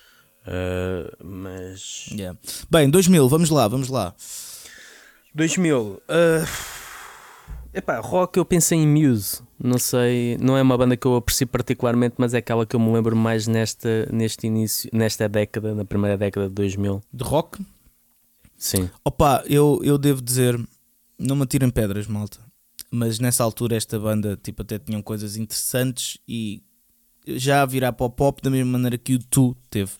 [0.49, 2.39] Uh, mas yeah.
[2.71, 4.15] Bem, 2000, vamos lá, vamos lá.
[5.35, 6.01] 2000 uh,
[7.75, 11.47] epá, rock eu pensei em Muse não sei, não é uma banda que eu aprecio
[11.47, 15.85] particularmente mas é aquela que eu me lembro mais nesta, neste início, nesta década na
[15.85, 17.61] primeira década de 2000 De rock?
[18.57, 20.59] sim, Opa, eu, eu devo dizer,
[21.19, 22.39] não me atirem pedras, malta.
[22.91, 26.63] Mas nessa altura esta banda tipo, até tinham coisas interessantes e
[27.37, 29.91] já a virar para o pop da mesma maneira que o Tu teve.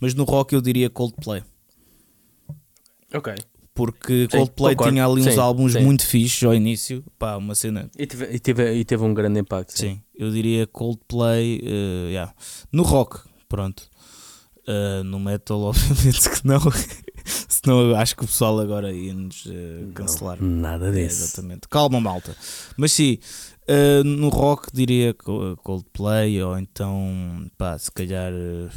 [0.00, 1.42] Mas no rock eu diria Coldplay.
[3.14, 3.34] ok
[3.74, 4.92] Porque Sim, Coldplay concordo.
[4.92, 5.80] tinha ali uns Sim, álbuns sim.
[5.80, 7.04] muito fixes ao início.
[7.18, 7.88] Pá, uma cena.
[7.96, 9.94] e teve, e teve, e teve um grande impacto sim.
[9.94, 11.60] Sim, eu diria Coldplay.
[11.62, 12.34] eh, yeah.
[12.72, 13.88] No rock, pronto.
[14.66, 16.60] Eh, no metal, obviamente que não.
[17.48, 20.42] Senão eu acho que o pessoal agora ia-nos eh, cancelar.
[20.42, 21.68] Não, nada É, disso exatamente.
[21.68, 22.36] Calma, malta.
[22.76, 23.18] Mas sim,
[23.68, 28.70] eh, no rock diria Co- Coldplay ou então, pá, se calhar uh,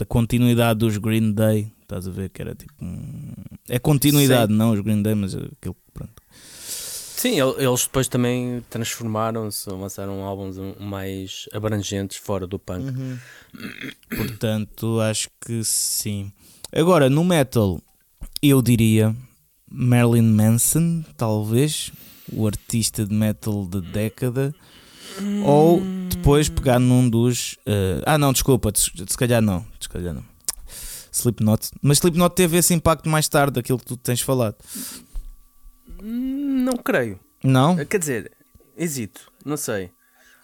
[0.00, 1.72] a continuidade dos Green Day.
[1.82, 2.72] Estás a ver que era tipo.
[2.80, 3.32] um-
[3.68, 5.76] É continuidade, não os Green Day, mas aquilo.
[5.92, 6.14] Pronto.
[6.34, 12.84] Sim, el- eles depois também transformaram-se, lançaram álbuns mais abrangentes fora do punk.
[12.88, 13.18] Uhum.
[14.08, 16.32] Portanto, acho que sim.
[16.74, 17.80] Agora, no metal,
[18.42, 19.14] eu diria
[19.70, 21.92] Marilyn Manson, talvez,
[22.32, 24.54] o artista de metal da década.
[25.44, 27.58] Ou depois pegar num dos.
[27.66, 29.64] eh, ah, não, desculpa, se se calhar não.
[29.80, 30.24] Se calhar não.
[31.10, 31.70] Slipknot.
[31.82, 34.56] Mas Slipknot teve esse impacto mais tarde, daquilo que tu tens falado.
[36.02, 37.20] Não creio.
[37.44, 37.76] Não?
[37.84, 38.32] Quer dizer,
[38.76, 39.90] hesito, não sei.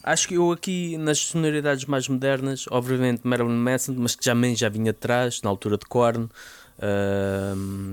[0.02, 4.68] Acho que eu aqui nas sonoridades mais modernas, obviamente Marilyn Manson, mas que também já
[4.68, 6.28] vinha atrás, na altura de Korn.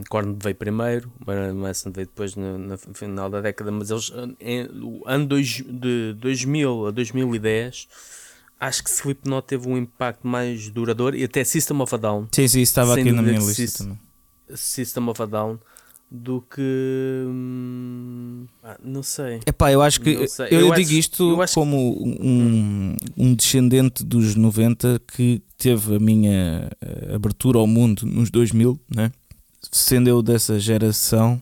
[0.09, 1.11] Korn veio primeiro,
[1.55, 6.13] Manson veio depois no, no final da década, mas eles, em, o ano dois, de
[6.13, 7.87] 2000 a 2010,
[8.59, 12.27] acho que Slipknot teve um impacto mais duradouro e até System of a Down.
[12.31, 13.99] Sim, sim, estava aqui na minha lista também.
[14.53, 15.59] System of a Down
[16.11, 16.61] do que
[17.27, 21.97] hum, ah, não sei Epá, eu acho que eu, Eu digo acho- isto eu como
[22.21, 28.79] um, um descendente dos 90 que teve a minha eh, abertura ao mundo nos 2000,
[28.93, 29.11] né?
[29.71, 31.41] sendo eu dessa geração,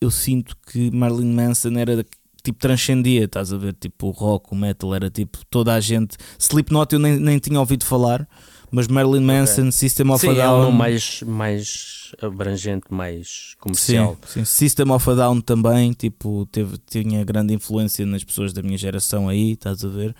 [0.00, 2.04] eu sinto que Marilyn Manson era
[2.42, 3.74] tipo transcendia, estás a ver?
[3.74, 6.16] Tipo o rock, o metal, era tipo toda a gente.
[6.38, 8.26] Slipknot eu nem, nem tinha ouvido falar,
[8.70, 10.68] mas Marilyn Manson, System of sim a é Down.
[10.68, 14.44] um mais mais abrangente mais comercial Sim, sim.
[14.44, 19.28] System of a Down também, tipo, teve, tinha grande influência nas pessoas da minha geração
[19.28, 20.14] aí, estás a ver?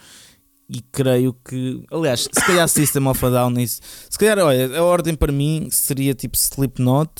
[0.68, 4.84] E creio que, aliás, se calhar System of a Down, isso, se calhar, olha, a
[4.84, 7.10] ordem para mim seria tipo Slipknot,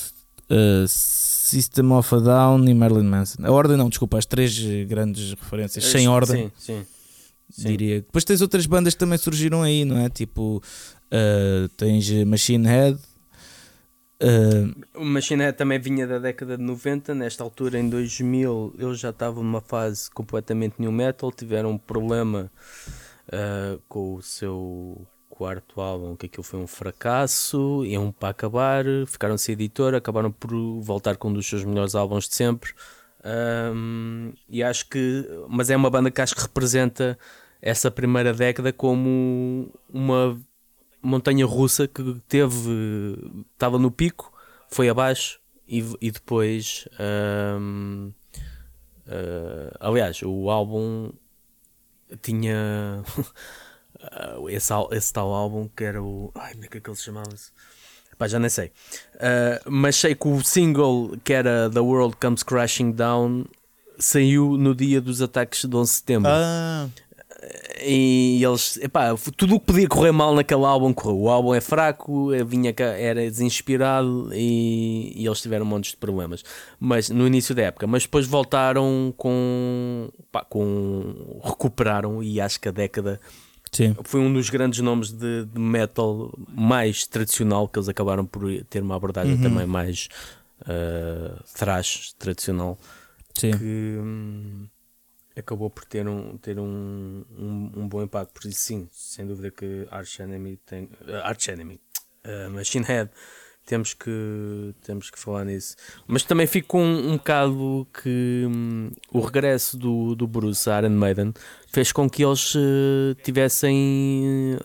[0.49, 3.45] uh, System of a Down e Marilyn Manson.
[3.45, 4.57] A ordem não, desculpa, as três
[4.87, 6.85] grandes referências, sem ordem, sim, sim.
[7.51, 7.67] Sim.
[7.67, 8.01] diria.
[8.01, 10.09] Depois tens outras bandas que também surgiram aí, não é?
[10.09, 12.99] Tipo, uh, tens Machine Head.
[14.21, 18.95] uh, o Machine Head também vinha da década de 90 nesta altura em 2000 eu
[18.95, 22.51] já estava numa fase completamente new metal tiveram um problema
[23.31, 29.39] ah, com o seu quarto álbum que aquilo foi um fracasso iam para acabar ficaram
[29.39, 32.73] sem editor acabaram por voltar com um dos seus melhores álbuns de sempre
[33.23, 37.17] Ahm, e acho que mas é uma banda que acho que representa
[37.61, 40.39] essa primeira década como uma
[41.01, 43.17] montanha russa que teve
[43.53, 44.31] estava no pico
[44.69, 48.11] foi abaixo e, e depois ahm,
[49.11, 51.11] Uh, aliás, o álbum
[52.21, 53.03] tinha
[54.49, 56.31] esse, esse tal álbum que era o.
[56.35, 57.51] Ai, como é que ele se chamava-se?
[58.17, 58.67] Pá, já nem sei.
[59.15, 63.45] Uh, mas sei que o single que era The World Comes Crashing Down
[63.97, 66.31] saiu no dia dos ataques de 11 de setembro.
[66.31, 66.87] Ah.
[67.83, 71.19] E eles, epá, tudo o que podia correr mal naquele álbum correu.
[71.19, 76.43] O álbum é fraco, vinha, era desinspirado e, e eles tiveram um monte de problemas.
[76.79, 82.69] Mas no início da época, mas depois voltaram com, pá, com recuperaram e acho que
[82.69, 83.19] a década
[83.71, 83.95] Sim.
[84.03, 88.83] Foi um dos grandes nomes de, de, metal mais tradicional que eles acabaram por ter
[88.83, 89.41] uma abordagem uhum.
[89.41, 90.09] também mais
[90.63, 92.77] uh, thrash tradicional
[93.33, 93.51] Sim.
[93.51, 94.67] que hum,
[95.35, 98.33] acabou por ter um, ter um, um, um, bom impacto.
[98.33, 100.85] Por isso, sim, sem dúvida que Arch Enemy tem.
[101.07, 101.79] Uh, Arch Enemy,
[102.25, 103.09] uh, Machine Head
[103.65, 105.75] temos que, temos que falar nisso.
[106.07, 110.79] Mas também fico com um, um bocado que um, o regresso do, do Bruce a
[110.79, 111.33] Iron Maiden
[111.71, 114.57] fez com que eles uh, tivessem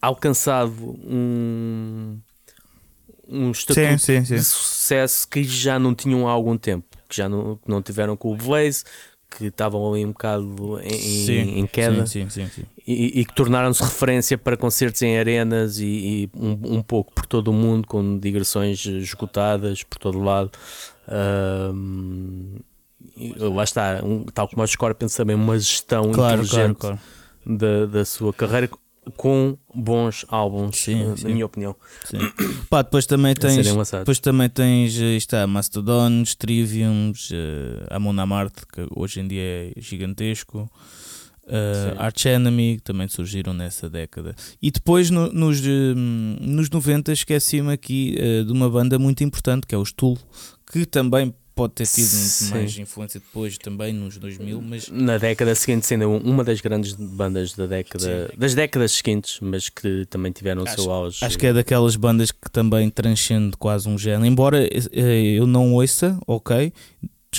[0.00, 2.18] alcançado um,
[3.28, 4.34] um estatuto sim, sim, sim.
[4.34, 6.86] de sucesso que já não tinham há algum tempo.
[7.08, 8.84] Que já não, que não tiveram com o Blaze,
[9.30, 12.48] que estavam ali um bocado em, sim, em queda sim, sim,
[12.86, 17.24] E, e, que tornaram-se referência para concertos em arenas e, e um, um, pouco por
[17.26, 20.50] todo o mundo, com digressões esgotadas por todo lado.
[21.08, 22.56] Um,
[23.36, 27.58] lá está, um, tal como o Scorpions também, uma gestão claro, inteligente claro, claro.
[27.58, 28.68] Da, da sua carreira
[29.16, 31.28] com bons álbuns, sim, na sim.
[31.28, 31.74] minha opinião.
[32.04, 32.18] Sim.
[32.68, 39.20] Pá, depois também tens, depois também tens está, Mastodons, Triviums, uh, Amon Amarth, que hoje
[39.20, 40.70] em dia é gigantesco.
[41.50, 44.36] Uh, Arch Enemy também surgiram nessa década.
[44.62, 49.66] E depois no, nos, uh, nos 90 esqueci-me aqui uh, de uma banda muito importante
[49.66, 50.16] que é os Tool,
[50.70, 55.54] que também pode ter tido muito mais influência depois também nos 2000, mas na década
[55.54, 58.38] seguinte sendo uma das grandes bandas da década Sim.
[58.38, 61.22] das décadas seguintes, mas que também tiveram acho, o seu auge.
[61.22, 65.74] Acho que é daquelas bandas que também transcende quase um género, embora eh, eu não
[65.74, 66.72] ouça, ok,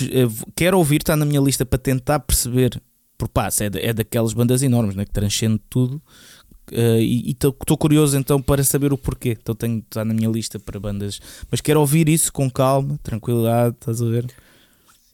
[0.00, 2.80] eh, quero ouvir, está na minha lista para tentar perceber,
[3.18, 6.00] por pá, é, é daquelas bandas enormes, né, que transcende tudo.
[6.72, 9.36] Uh, e estou curioso então para saber o porquê.
[9.40, 11.20] Então tenho está na minha lista para bandas,
[11.50, 14.26] mas quero ouvir isso com calma, tranquilidade, estás a ver?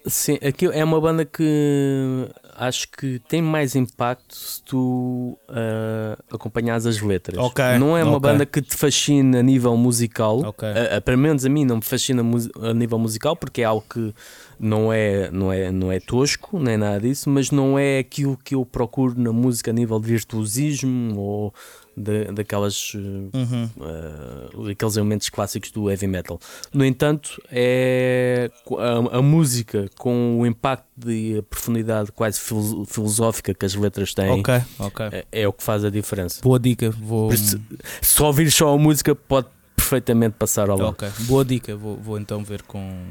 [0.07, 6.87] Sim, aqui é uma banda que acho que tem mais impacto se tu uh, acompanhas
[6.87, 7.37] as letras.
[7.37, 8.31] Okay, não é uma okay.
[8.31, 10.71] banda que te fascina a nível musical, okay.
[10.71, 12.23] uh, pelo menos a mim não me fascina
[12.63, 14.15] a nível musical, porque é algo que
[14.59, 18.55] não é, não é, não é tosco, nem nada disso, mas não é aquilo que
[18.55, 21.55] eu procuro na música a nível de virtuosismo ou
[21.97, 23.69] de, daquelas, uhum.
[23.77, 26.39] uh, aqueles elementos clássicos do heavy metal.
[26.73, 32.41] No entanto, é a, a música com o impacto e a profundidade quase
[32.87, 35.07] filosófica que as letras têm okay, okay.
[35.13, 36.41] É, é, o que faz a diferença.
[36.43, 37.35] Boa dica, vou.
[37.37, 37.61] Se,
[38.01, 40.91] se ouvir só a música, pode perfeitamente passar ao lado.
[40.91, 43.05] Ok, boa dica, vou, vou então ver com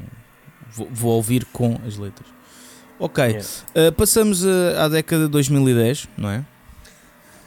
[0.72, 2.28] vou, vou ouvir com as letras.
[2.98, 3.48] Ok, yeah.
[3.76, 6.44] uh, passamos uh, à década de 2010, não é?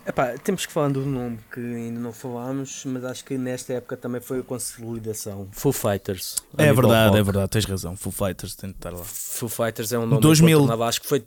[0.06, 3.96] Epá, temos que falar do nome que ainda não falámos, mas acho que nesta época
[3.96, 5.48] também foi a consolidação.
[5.52, 6.38] Foo Fighters.
[6.58, 7.96] É verdade, é verdade, tens razão.
[7.96, 9.04] Foo Fighters tem de estar lá.
[9.04, 10.66] Foo Fighters é um nome 2000.
[10.66, 11.24] que acho que foi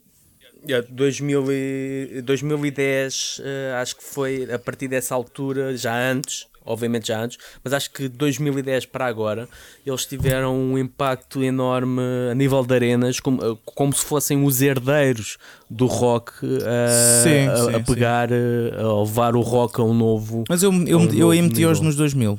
[0.90, 3.42] 2000 e, 2010, uh,
[3.80, 8.08] acho que foi a partir dessa altura, já antes, obviamente já antes, mas acho que
[8.08, 9.48] de 2010 para agora
[9.84, 12.00] eles tiveram um impacto enorme
[12.30, 15.36] a nível de arenas, como, como se fossem os herdeiros
[15.68, 18.34] do rock a, sim, a, sim, a pegar, sim.
[18.78, 20.44] a levar o rock a um novo.
[20.48, 22.38] Mas eu, eu, um eu aí meti-os nos 2000.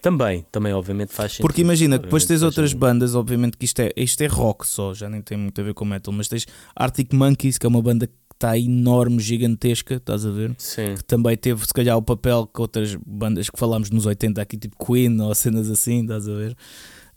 [0.00, 1.42] Também, também, obviamente faz sentido.
[1.42, 2.80] Porque imagina, depois tens outras sentido.
[2.80, 5.74] bandas, obviamente que isto é, isto é rock só, já nem tem muito a ver
[5.74, 8.08] com metal, mas tens Arctic Monkeys, que é uma banda
[8.38, 10.54] está enorme, gigantesca, estás a ver?
[10.58, 10.94] Sim.
[10.94, 14.56] Que também teve, se calhar, o papel que outras bandas que falámos nos 80 aqui,
[14.56, 16.56] tipo Queen ou cenas assim, estás a ver?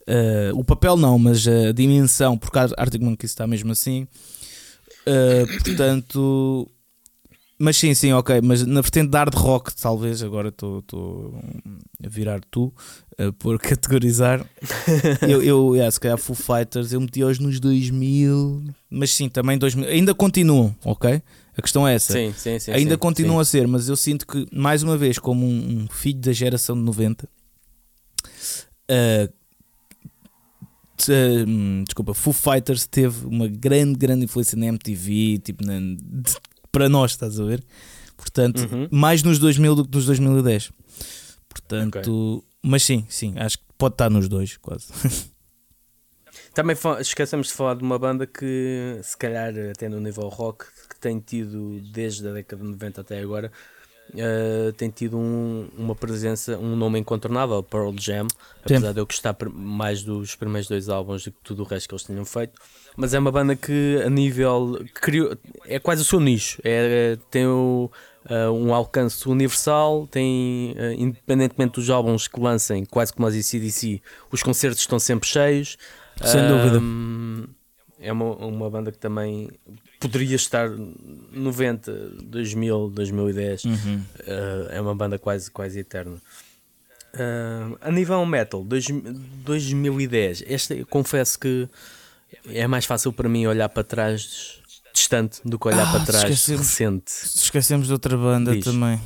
[0.02, 4.08] Uh, o papel não, mas a dimensão, porque a Arctic Monkeys está mesmo assim.
[5.06, 6.68] Uh, portanto,
[7.62, 8.42] mas sim, sim, ok.
[8.42, 10.84] Mas na vertente de hard rock, talvez, agora estou
[12.04, 12.74] a virar tu
[13.20, 14.44] uh, por categorizar.
[15.22, 19.60] eu, eu yeah, se calhar Foo Fighters, eu meti hoje nos 2000, mas sim, também
[19.60, 19.88] 2000.
[19.88, 21.22] Ainda continuam, ok?
[21.56, 22.14] A questão é essa.
[22.14, 22.72] Sim, sim, sim.
[22.72, 26.20] Ainda continuam a ser, mas eu sinto que, mais uma vez, como um, um filho
[26.20, 27.30] da geração de 90,
[28.90, 29.42] uh,
[31.10, 35.80] Uh, desculpa, Foo Fighters teve uma grande, grande influência na MTV, tipo, na,
[36.72, 37.64] para nós, estás a ver?
[38.16, 38.88] Portanto, uhum.
[38.92, 40.72] mais nos 2000 do que nos 2010.
[41.50, 42.50] Portanto, okay.
[42.64, 44.88] mas sim, sim, acho que pode estar nos dois, quase.
[46.54, 51.00] Também esquecemos de falar de uma banda que, se calhar, até no nível rock, que
[51.00, 53.52] tem tido desde a década de 90 até agora,
[54.14, 58.28] uh, tem tido um, uma presença, um nome incontornável, Pearl Jam,
[58.64, 58.94] apesar Sim.
[58.94, 62.04] de eu gostar mais dos primeiros dois álbuns do que tudo o resto que eles
[62.04, 62.54] tinham feito.
[62.96, 64.84] Mas é uma banda que, a nível.
[64.94, 66.60] Criou, é quase o seu nicho.
[66.64, 67.90] É, tem o,
[68.30, 74.02] uh, um alcance universal, tem, uh, independentemente dos álbuns que lancem, quase como as ICDC,
[74.32, 75.78] os concertos estão sempre cheios.
[76.24, 76.80] Sem dúvida.
[78.02, 79.50] É uma, uma banda que também
[80.00, 81.92] poderia estar 90,
[82.24, 83.66] 2000, 2010.
[83.66, 83.74] Uhum.
[83.76, 86.18] Uh, é uma banda quase, quase eterna.
[87.14, 91.70] Uh, a nível metal, dois, 2010, esta confesso que
[92.48, 94.62] é mais fácil para mim olhar para trás
[94.94, 97.12] distante do que olhar ah, para trás esquecemos, recente.
[97.36, 98.64] Esquecemos de outra banda Diz.
[98.64, 99.00] também.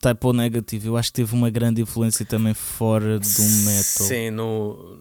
[0.00, 4.06] Type O Negative, eu acho que teve uma grande influência também fora do metal.
[4.06, 4.98] Sim, no,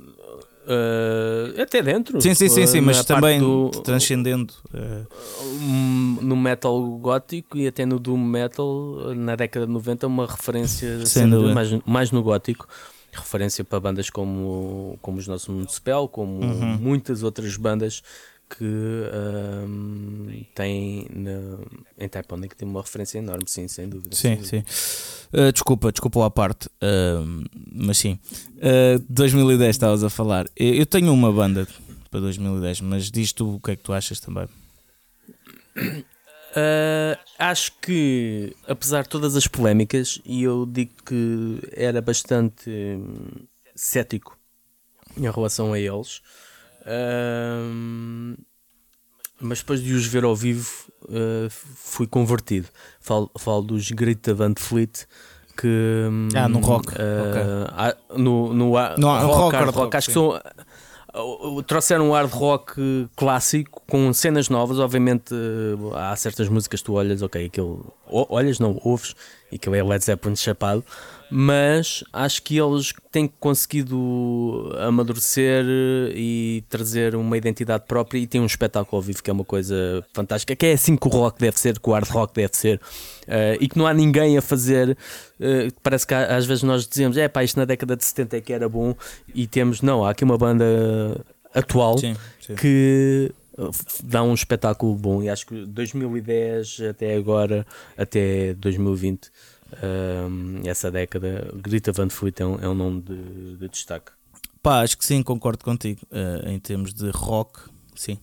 [0.72, 2.22] Uh, até dentro.
[2.22, 4.54] Sim, sim, sim, sim mas também do, transcendendo.
[4.74, 6.22] Uh.
[6.22, 11.54] No metal gótico e até no doom metal, na década de 90, uma referência sendo
[11.54, 12.68] mais, mais no gótico.
[13.12, 16.78] Referência para bandas como, como os nossos Municipal, como uhum.
[16.78, 18.02] muitas outras bandas
[18.58, 18.66] que
[19.66, 21.58] um, tem na,
[21.98, 24.16] em Typonic tem uma referência enorme, sim, sem dúvida.
[24.16, 24.66] Sim, sem dúvida.
[24.72, 25.28] sim.
[25.34, 28.20] Uh, desculpa, desculpa à parte, uh, mas sim.
[28.58, 30.48] Uh, ah, 2010 estavas a falar.
[30.56, 31.66] Eu, eu, tenho uma banda
[32.10, 34.46] para 2010, mas diz tu o que é que tu achas também.
[36.52, 43.46] Uh, acho que, apesar de todas as polémicas, e eu digo que era bastante hum,
[43.74, 44.38] cético
[45.18, 46.22] em relação a eles,
[49.40, 50.70] mas depois de os ver ao vivo
[51.06, 52.68] uh, fui convertido.
[53.00, 55.06] Falo, falo dos Greta Van Fleet
[55.58, 55.68] que
[56.10, 58.24] hum, ah, no rock, uh, okay.
[58.24, 60.12] no, no, no, rock, rock, hard rock, rock acho sim.
[60.12, 60.42] que são
[61.68, 64.80] trouxeram um hard rock clássico com cenas novas.
[64.80, 69.14] Obviamente, uh, há certas músicas que tu olhas, ok, aquilo olhas, não ouves,
[69.52, 70.84] e que é Led Zeppelin chapado
[71.34, 75.64] mas acho que eles têm conseguido amadurecer
[76.14, 80.06] e trazer uma identidade própria e têm um espetáculo ao vivo que é uma coisa
[80.14, 82.82] fantástica, que é assim que o rock deve ser, que o hard rock deve ser,
[83.28, 84.98] uh, e que não há ninguém a fazer.
[85.40, 88.42] Uh, parece que às vezes nós dizemos, é pá, isto na década de 70 é
[88.42, 88.94] que era bom,
[89.34, 90.66] e temos, não, há aqui uma banda
[91.54, 92.14] atual sim,
[92.46, 92.56] sim.
[92.56, 93.32] que
[94.04, 97.66] dá um espetáculo bom e acho que 2010 até agora,
[97.98, 99.30] até 2020
[99.84, 101.52] um, essa década.
[101.56, 104.12] Greta Van Fleet é um, é um nome de, de, destaque.
[104.62, 106.02] Pá, acho que sim, concordo contigo.
[106.12, 107.60] Uh, em termos de rock,
[107.96, 108.20] sim.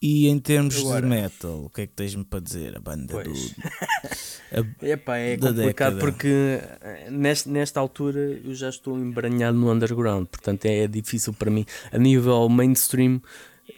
[0.00, 1.02] E em termos Agora.
[1.02, 2.76] de metal, o que é que tens-me para dizer?
[2.76, 3.28] A banda pois.
[3.28, 3.62] do.
[4.82, 5.98] A, Epá, é complicado década.
[5.98, 11.32] porque eh, nesta, nesta altura eu já estou embranhado no underground, portanto é, é difícil
[11.32, 13.22] para mim a nível mainstream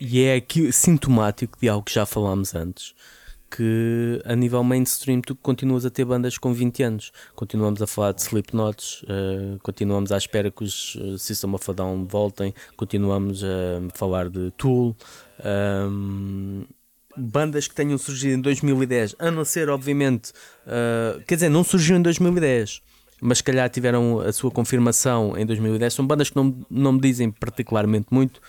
[0.01, 2.93] e é aqui sintomático de algo que já falámos antes
[3.55, 7.13] que a nível mainstream tu continuas a ter bandas com 20 anos.
[7.37, 11.75] Continuamos a falar de Slipknot, uh, continuamos à espera que os uh, System of a
[11.75, 14.97] Down voltem, continuamos a falar de Tool.
[15.45, 16.65] Um,
[17.17, 20.33] bandas que tenham surgido em 2010, a não ser, obviamente,
[20.67, 22.83] uh, quer dizer, não surgiu em 2010,
[23.21, 25.95] mas se calhar tiveram a sua confirmação em 2010.
[25.95, 28.41] São bandas que não, não me dizem particularmente muito.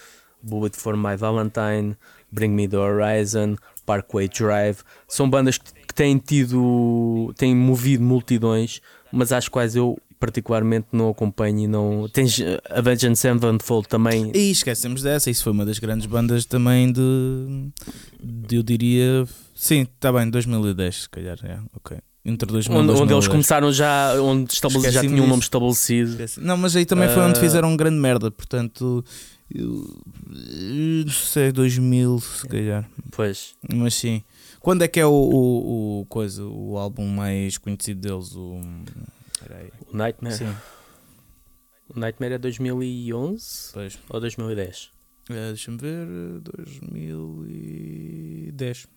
[0.41, 1.95] Bullet for My Valentine,
[2.31, 8.81] Bring Me the Horizon, Parkway Drive, são bandas que, têm tido, têm movido multidões,
[9.11, 12.09] mas às quais eu particularmente não acompanho e não.
[12.09, 14.31] Tens Avenged Sevenfold também.
[14.33, 17.69] E esquecemos dessa, isso foi uma das grandes bandas também de.
[18.21, 19.25] de eu diria.
[19.55, 21.97] Sim, está bem, 2010, se calhar, é, ok.
[22.27, 24.55] Entre 2000 onde, onde eles começaram já, onde
[24.91, 26.09] já tinham um nome estabelecido.
[26.09, 26.41] Esqueci.
[26.41, 27.41] Não, mas aí também foi onde ah.
[27.41, 29.05] fizeram grande merda, portanto
[29.53, 30.01] eu,
[31.05, 32.89] não sei, 2000 se calhar.
[33.11, 33.53] Pois.
[33.73, 34.23] Mas sim.
[34.59, 38.35] Quando é que é o, o, o coisa, o álbum mais conhecido deles?
[38.35, 38.59] O,
[39.91, 40.35] o Nightmare?
[40.35, 40.55] Sim.
[41.87, 43.99] O Nightmare é 2011 pois.
[44.09, 44.89] ou 2010?
[45.29, 46.07] É, Deixa-me ver,
[46.41, 48.87] 2010.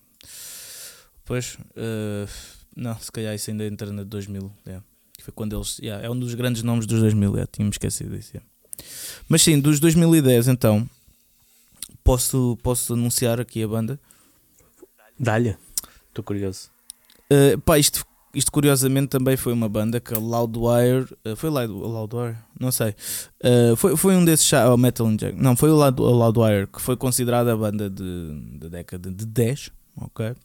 [1.25, 2.27] Pois, uh,
[2.75, 4.51] não, se calhar isso ainda entra na 2000.
[4.65, 4.81] É.
[5.15, 5.77] Que foi quando eles.
[5.79, 8.31] Yeah, é um dos grandes nomes dos 2000, é, tínhamos esquecido disso.
[8.33, 8.49] Yeah.
[9.27, 10.89] Mas sim, dos 2010 então,
[12.03, 13.99] posso, posso anunciar aqui a banda?
[15.19, 15.55] Dá-lhe,
[16.07, 16.69] estou curioso.
[17.31, 21.07] Uh, pá, isto, isto curiosamente também foi uma banda que a Loudwire.
[21.25, 22.37] Uh, foi Loudwire?
[22.59, 22.95] Não sei.
[23.43, 24.51] Uh, foi, foi um desses.
[24.53, 25.39] Oh, Metal Inject.
[25.39, 29.71] Não, foi o Loud, Loudwire que foi considerada a banda de, da década de 10.
[29.97, 30.25] Ok.
[30.29, 30.35] Uh,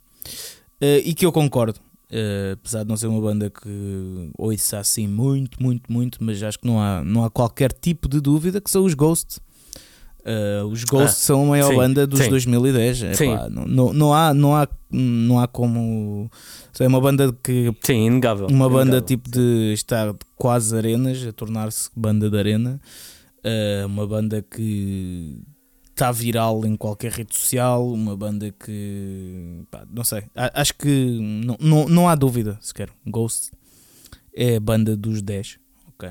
[1.04, 1.80] e que eu concordo.
[2.14, 6.60] Uh, apesar de não ser uma banda que ouça assim muito, muito, muito, mas acho
[6.60, 9.40] que não há, não há qualquer tipo de dúvida que são os Ghosts.
[10.20, 12.30] Uh, os Ghosts ah, são a maior sim, banda dos sim.
[12.30, 13.02] 2010.
[13.02, 16.30] Epá, não, não, não, há, não, há, não há como.
[16.78, 17.74] É uma banda que.
[17.82, 18.46] Sim, inegável.
[18.46, 19.40] Uma banda inegável, tipo sim.
[19.40, 22.80] de estar quase arenas, a tornar-se banda de arena.
[23.44, 25.36] Uh, uma banda que
[25.94, 27.88] está viral em qualquer rede social.
[27.88, 29.64] Uma banda que.
[29.70, 30.24] Pá, não sei.
[30.34, 32.90] Acho que não, não, não há dúvida sequer.
[33.06, 33.50] Ghost
[34.34, 35.58] é a banda dos 10.
[35.88, 36.10] Ok.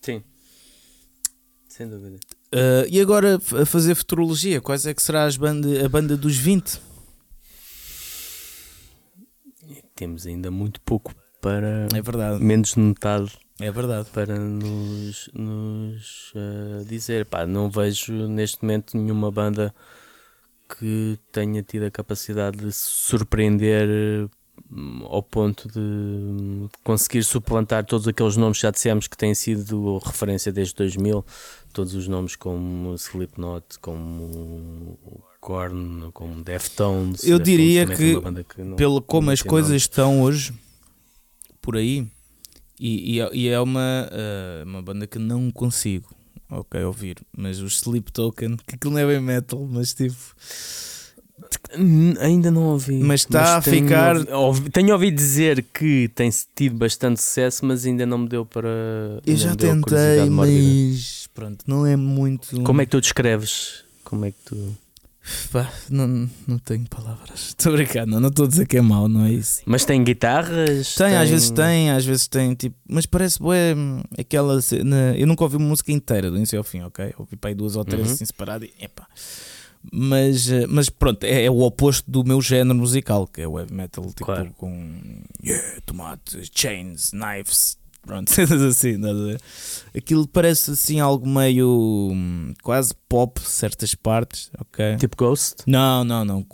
[0.00, 0.22] Sim.
[1.68, 2.18] Sem dúvida.
[2.52, 6.36] Uh, e agora a fazer futurologia, quais é que será as banda, a banda dos
[6.36, 6.80] 20?
[9.94, 11.88] Temos ainda muito pouco para.
[11.94, 12.42] É verdade.
[12.42, 13.38] Menos de metade.
[13.60, 14.08] É verdade.
[14.12, 17.26] Para nos, nos uh, dizer.
[17.26, 19.74] Pá, não vejo neste momento nenhuma banda
[20.78, 24.28] que tenha tido a capacidade de surpreender
[24.70, 29.34] hum, ao ponto de hum, conseguir suplantar todos aqueles nomes que já dissemos que têm
[29.34, 31.24] sido referência desde 2000
[31.72, 34.98] todos os nomes como Slipknot, como
[35.40, 37.24] Korn, como Deftones.
[37.24, 39.76] Eu diria que, que não, pelo como as coisas nome.
[39.78, 40.52] estão hoje
[41.62, 42.06] por aí,
[42.80, 46.08] e, e, e é uma, uh, uma banda que não consigo
[46.50, 50.16] ok ouvir, mas os Sleep Token, que aquilo não é bem metal, mas tipo.
[52.20, 52.98] Ainda não ouvi.
[52.98, 54.16] Mas está a ficar.
[54.32, 58.68] Ouvi, tenho ouvido dizer que tem tido bastante sucesso, mas ainda não me deu para.
[59.24, 62.60] Eu já tentei, mas pronto, não é muito.
[62.62, 63.84] Como é que tu descreves?
[64.02, 64.76] Como é que tu.
[65.52, 67.54] Pá, não, não tenho palavras.
[67.58, 69.62] Estou brincando, não estou a dizer que é mau, não é isso.
[69.66, 70.94] Mas tem guitarras?
[70.94, 71.16] Tem, tem...
[71.16, 73.74] às vezes tem, às vezes tem, tipo, mas parece bué,
[74.18, 75.14] aquela cena.
[75.16, 77.14] Eu nunca ouvi uma música inteira do início ao fim, ok?
[77.18, 78.14] Ouvi para aí duas ou três uhum.
[78.14, 79.06] assim separadas e epá.
[79.92, 83.72] Mas, mas pronto, é, é, o oposto do meu género musical, que é o web
[83.72, 84.52] metal, tipo claro.
[84.56, 88.32] com yeah, tomates, chains, knives, Pronto,
[88.68, 89.36] assim, nada
[89.94, 94.96] Aquilo parece assim algo meio hum, quase pop, certas partes, ok?
[94.96, 95.64] Tipo Ghost?
[95.66, 96.46] Não, não, não.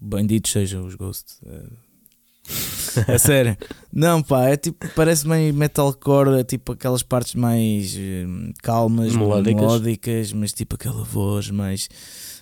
[0.00, 1.38] Bandidos sejam os Ghost.
[1.44, 3.56] É, é sério.
[3.92, 9.60] Não, pá, é tipo, parece meio metalcore, é tipo aquelas partes mais hum, calmas, melódicas.
[9.60, 11.88] melódicas, mas tipo aquela voz mais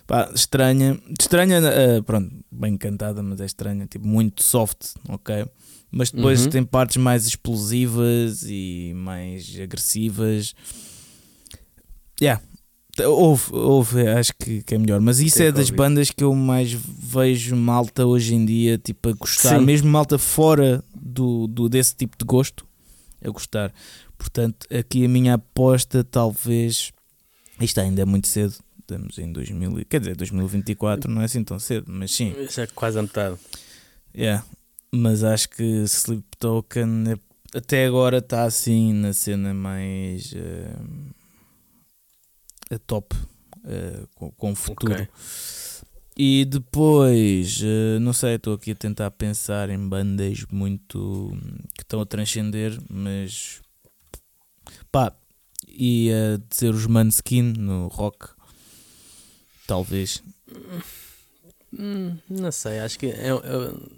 [0.07, 0.99] pá, estranha.
[1.19, 5.47] Estranha, uh, pronto, bem cantada, mas é estranha, tipo muito soft, ok?
[5.91, 6.51] Mas depois uhum.
[6.51, 10.55] tem partes mais explosivas e mais agressivas.
[12.20, 12.43] Yeah.
[13.01, 15.01] Houve, houve, acho que, que é melhor.
[15.01, 19.12] Mas isso é das bandas que eu mais vejo malta hoje em dia tipo, a
[19.12, 19.64] gostar, Sim.
[19.64, 22.66] mesmo malta fora do, do, desse tipo de gosto,
[23.24, 23.72] a gostar.
[24.18, 26.93] Portanto, aqui a minha aposta, talvez.
[27.61, 31.59] Isto ainda é muito cedo, estamos em 2000, quer dizer, 2024 não é assim tão
[31.59, 32.34] cedo, mas sim.
[32.41, 33.36] Isso é quase a metade.
[34.16, 34.45] Yeah
[34.93, 41.14] mas acho que Sleep Token é, até agora está assim na cena mais uh,
[42.70, 44.95] a top uh, com, com futuro.
[44.95, 45.09] Okay.
[46.16, 51.32] E depois, uh, não sei, estou aqui a tentar pensar em bandas muito
[51.74, 53.61] que estão a transcender, mas
[54.91, 55.12] pá,
[55.68, 58.30] ia dizer os Manskin no rock,
[59.66, 60.22] talvez.
[61.72, 63.97] Hum, não sei, acho que é, é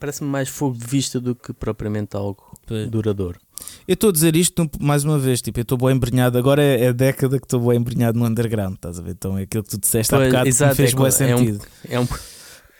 [0.00, 2.58] Parece-me mais fogo de vista do que propriamente algo
[2.90, 3.38] duradouro.
[3.86, 6.84] Eu estou a dizer isto mais uma vez, tipo, eu estou bem embrenhado, agora é,
[6.84, 9.10] é a década que estou bem embrenhado no underground, estás a ver?
[9.10, 11.66] Então é aquilo que tu disseste pois, há bocado exato, que fez é, bom sentido.
[11.86, 12.08] É um, é um,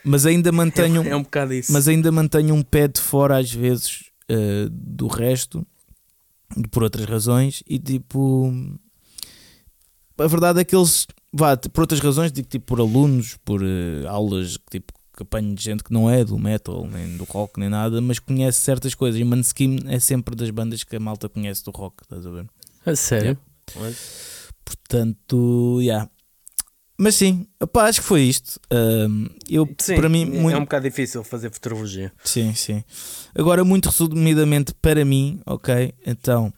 [0.03, 1.73] mas ainda mantenho, é, um bocado isso.
[1.73, 5.67] Mas ainda mantenho um pé de fora às vezes uh, do resto,
[6.71, 8.51] por outras razões, e tipo,
[10.19, 14.09] a verdade é que eles, vá, por outras razões, digo tipo por alunos, por uh,
[14.09, 17.69] aulas tipo que apanho de gente que não é do metal, nem do rock, nem
[17.69, 19.21] nada, mas conhece certas coisas.
[19.21, 22.47] E Manskin é sempre das bandas que a malta conhece do rock, estás a ver?
[22.87, 23.39] A sério?
[23.77, 23.93] É.
[24.65, 25.85] Portanto, já.
[25.85, 26.11] Yeah.
[26.99, 28.61] Mas sim, opa, acho que foi isto.
[28.71, 30.55] Uh, eu, sim, para mim, muito...
[30.55, 32.13] é um bocado difícil fazer futurologia.
[32.25, 32.85] Sim, sim.
[33.35, 35.95] Agora, muito resumidamente para mim, ok?
[36.07, 36.53] Então,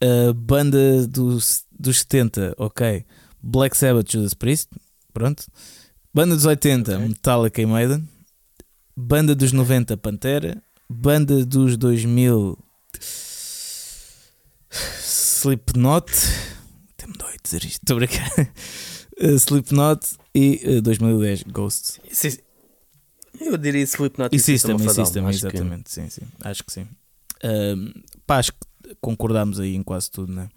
[0.00, 3.04] a banda dos, dos 70, ok?
[3.42, 4.70] Black Sabbath, Judas Priest,
[5.12, 5.44] pronto.
[6.16, 7.08] Banda dos 80, okay.
[7.08, 8.08] Metallica e Maiden.
[8.96, 10.62] Banda dos 90, Pantera.
[10.88, 12.58] Banda dos 2000,
[14.98, 16.10] Slipknot.
[16.96, 19.26] Tem-me dói dizer isto, estou a.
[19.26, 22.00] Uh, Slipknot e uh, 2010, Ghosts.
[23.38, 25.84] Eu diria Slipknot e, e System, e System, exatamente.
[25.84, 25.90] Que...
[25.90, 26.22] Sim, sim.
[26.40, 26.88] Acho que sim.
[27.44, 27.92] Uh,
[28.26, 30.48] pá, acho que concordámos aí em quase tudo, não é?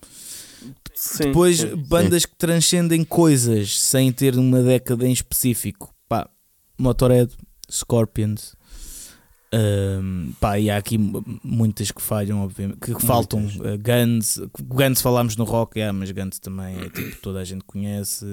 [1.02, 2.28] Sim, Depois, sim, bandas sim.
[2.28, 5.96] que transcendem coisas sem ter uma década em específico.
[6.10, 6.30] Pá,
[6.78, 7.32] Motorhead,
[7.72, 8.54] Scorpions,
[9.52, 10.96] Um, pá, e há aqui
[11.44, 13.46] muitas que falham, obviamente, que, que faltam.
[13.46, 17.64] Uh, Guns, Guns falámos no rock, yeah, mas Guns também é tipo toda a gente
[17.64, 18.26] conhece.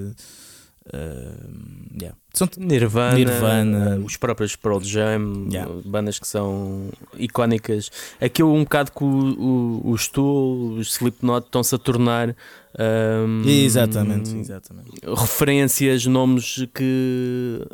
[0.86, 2.16] Uh, yeah.
[2.32, 5.68] são Nirvana, Nirvana, os próprios Pearl Jam, yeah.
[5.84, 7.90] bandas que são icónicas.
[8.20, 12.36] Aquilo um bocado que o, o, os Slipknot estão-se a tornar
[12.78, 14.90] um, exatamente, exatamente.
[15.04, 17.66] referências, nomes que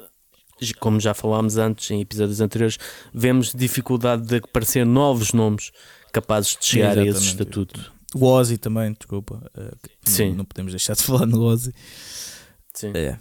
[0.79, 2.79] como já falámos antes em episódios anteriores,
[3.13, 5.73] vemos dificuldade de aparecer novos nomes
[6.13, 7.15] capazes de chegar Exatamente.
[7.15, 7.93] a esse estatuto.
[8.15, 9.43] O Ozzy também, desculpa.
[9.57, 10.31] Uh, sim.
[10.31, 11.75] Não, não, podemos deixar de falar no Ozzy.
[12.75, 12.93] Sim.
[12.95, 13.19] É.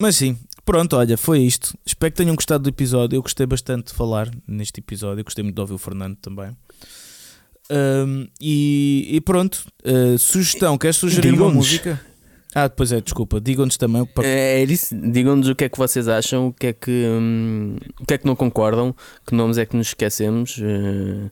[0.00, 1.76] Mas sim, pronto, olha, foi isto.
[1.86, 3.16] Espero que tenham gostado do episódio.
[3.16, 5.20] Eu gostei bastante de falar neste episódio.
[5.20, 6.56] Eu gostei muito de ouvir o Fernando também.
[7.70, 12.00] Um, e, e, pronto, uh, sugestão, queres sugerir uma música?
[12.54, 14.04] Ah, depois é, desculpa, digam-nos também.
[14.06, 14.26] Para...
[14.26, 17.76] É, é isso, digam-nos o que é que vocês acham, o que é que, hum,
[18.00, 18.94] o que, é que não concordam,
[19.26, 21.30] que nomes é que nos esquecemos, uh,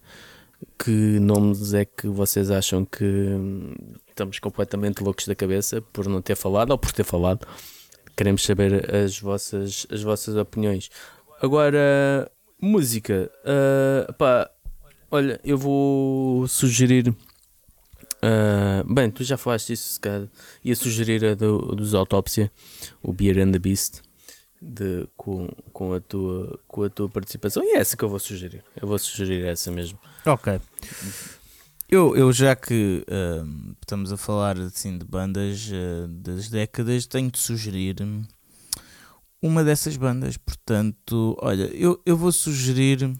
[0.79, 3.75] que nomes é que vocês acham que hum,
[4.09, 7.47] estamos completamente loucos da cabeça por não ter falado ou por ter falado.
[8.17, 10.91] Queremos saber as vossas, as vossas opiniões.
[11.41, 12.31] Agora,
[12.61, 13.31] música.
[13.43, 14.51] Uh, pá,
[15.11, 17.15] olha, eu vou sugerir
[18.25, 20.29] Uh, bem, tu já falaste isso, calhar.
[20.65, 22.53] Ia sugerir a do, dos Autópsia,
[23.03, 24.01] o Beer and the Beast,
[24.63, 27.63] de, com, com, a tua, com a tua participação.
[27.65, 28.65] E é essa que eu vou sugerir.
[28.81, 29.99] Eu vou sugerir essa mesmo.
[30.25, 30.61] Ok.
[31.89, 37.31] Eu, eu já que uh, estamos a falar assim, de bandas uh, das décadas, tenho
[37.31, 37.97] de sugerir
[39.43, 40.37] uma dessas bandas.
[40.37, 43.13] Portanto, olha, eu, eu vou sugerir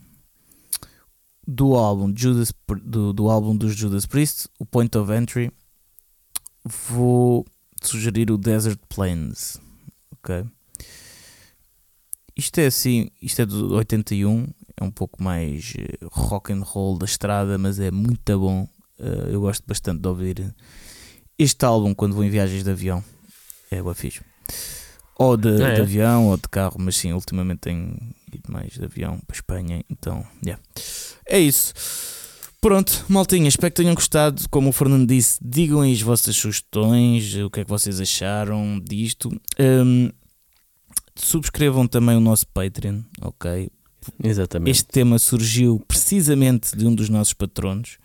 [1.47, 2.53] do álbum Judas,
[2.83, 5.53] do, do álbum dos Judas Priest, o Point of Entry,
[6.65, 7.45] vou
[7.83, 9.61] sugerir o Desert Plains.
[10.13, 10.47] Ok?
[12.43, 16.99] Isto é assim, isto é de 81, é um pouco mais eh, rock and roll
[16.99, 18.65] da estrada, mas é muito bom.
[18.99, 20.53] Uh, eu gosto bastante de ouvir
[21.39, 23.03] este álbum quando vou em viagens de avião.
[23.71, 24.23] É boa fixe.
[25.17, 25.75] Ou de, é.
[25.75, 27.97] de, avião ou de carro, mas sim, ultimamente tenho
[28.33, 30.61] ido mais de avião para Espanha, então, yeah.
[31.29, 31.73] É isso.
[32.61, 34.43] Pronto, maltinha, espero que tenham gostado.
[34.51, 38.81] Como o Fernando disse, digam aí as vossas sugestões, o que é que vocês acharam
[38.81, 39.31] disto.
[39.61, 40.11] Um,
[41.15, 43.71] subscrevam também o nosso Patreon, ok?
[44.23, 44.71] Exatamente.
[44.71, 47.99] Este tema surgiu precisamente de um dos nossos patronos,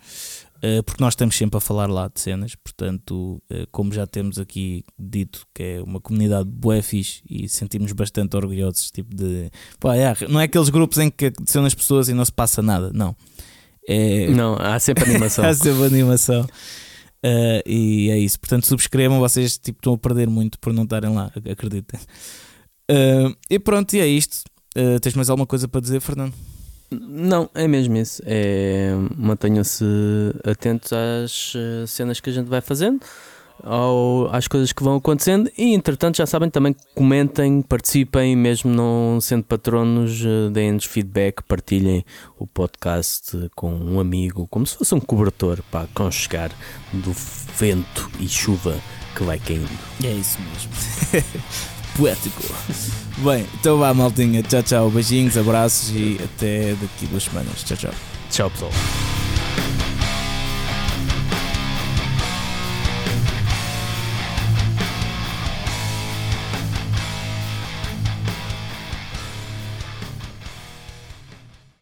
[0.58, 4.38] uh, porque nós estamos sempre a falar lá de cenas, portanto, uh, como já temos
[4.38, 9.50] aqui dito que é uma comunidade boa fixe e sentimos bastante orgulhosos, tipo de...
[9.80, 12.62] Pá, é, não é aqueles grupos em que adicionam as pessoas e não se passa
[12.62, 13.16] nada, não.
[13.88, 14.28] É...
[14.28, 15.46] Não, há sempre animação.
[15.48, 16.48] há sempre animação.
[17.24, 18.40] Uh, e é isso.
[18.40, 19.20] Portanto, subscrevam.
[19.20, 22.00] Vocês tipo, estão a perder muito por não estarem lá, acreditem.
[22.90, 24.44] Uh, e pronto, e é isto.
[24.78, 26.34] Uh, tens mais alguma coisa para dizer, Fernando?
[26.90, 28.22] Não, é mesmo isso.
[28.26, 29.84] É, Mantenham-se
[30.46, 31.54] atentos às
[31.90, 33.02] cenas que a gente vai fazendo
[33.64, 39.20] ao, às coisas que vão acontecendo e entretanto já sabem também comentem, participem, mesmo não
[39.20, 42.06] sendo patronos, deem-nos feedback, partilhem
[42.38, 46.52] o podcast com um amigo, como se fosse um cobertor para aconchegar
[46.94, 47.12] do
[47.58, 48.76] vento e chuva
[49.16, 49.70] que vai caindo.
[50.04, 50.72] É isso mesmo.
[51.98, 52.44] poético.
[53.18, 54.44] Bem, então vá, maldinha.
[54.44, 54.90] Tchau, tchau.
[54.90, 57.64] Beijinhos, abraços e até daqui duas semanas.
[57.64, 57.94] Tchau, tchau.
[58.30, 58.72] Tchau, pessoal.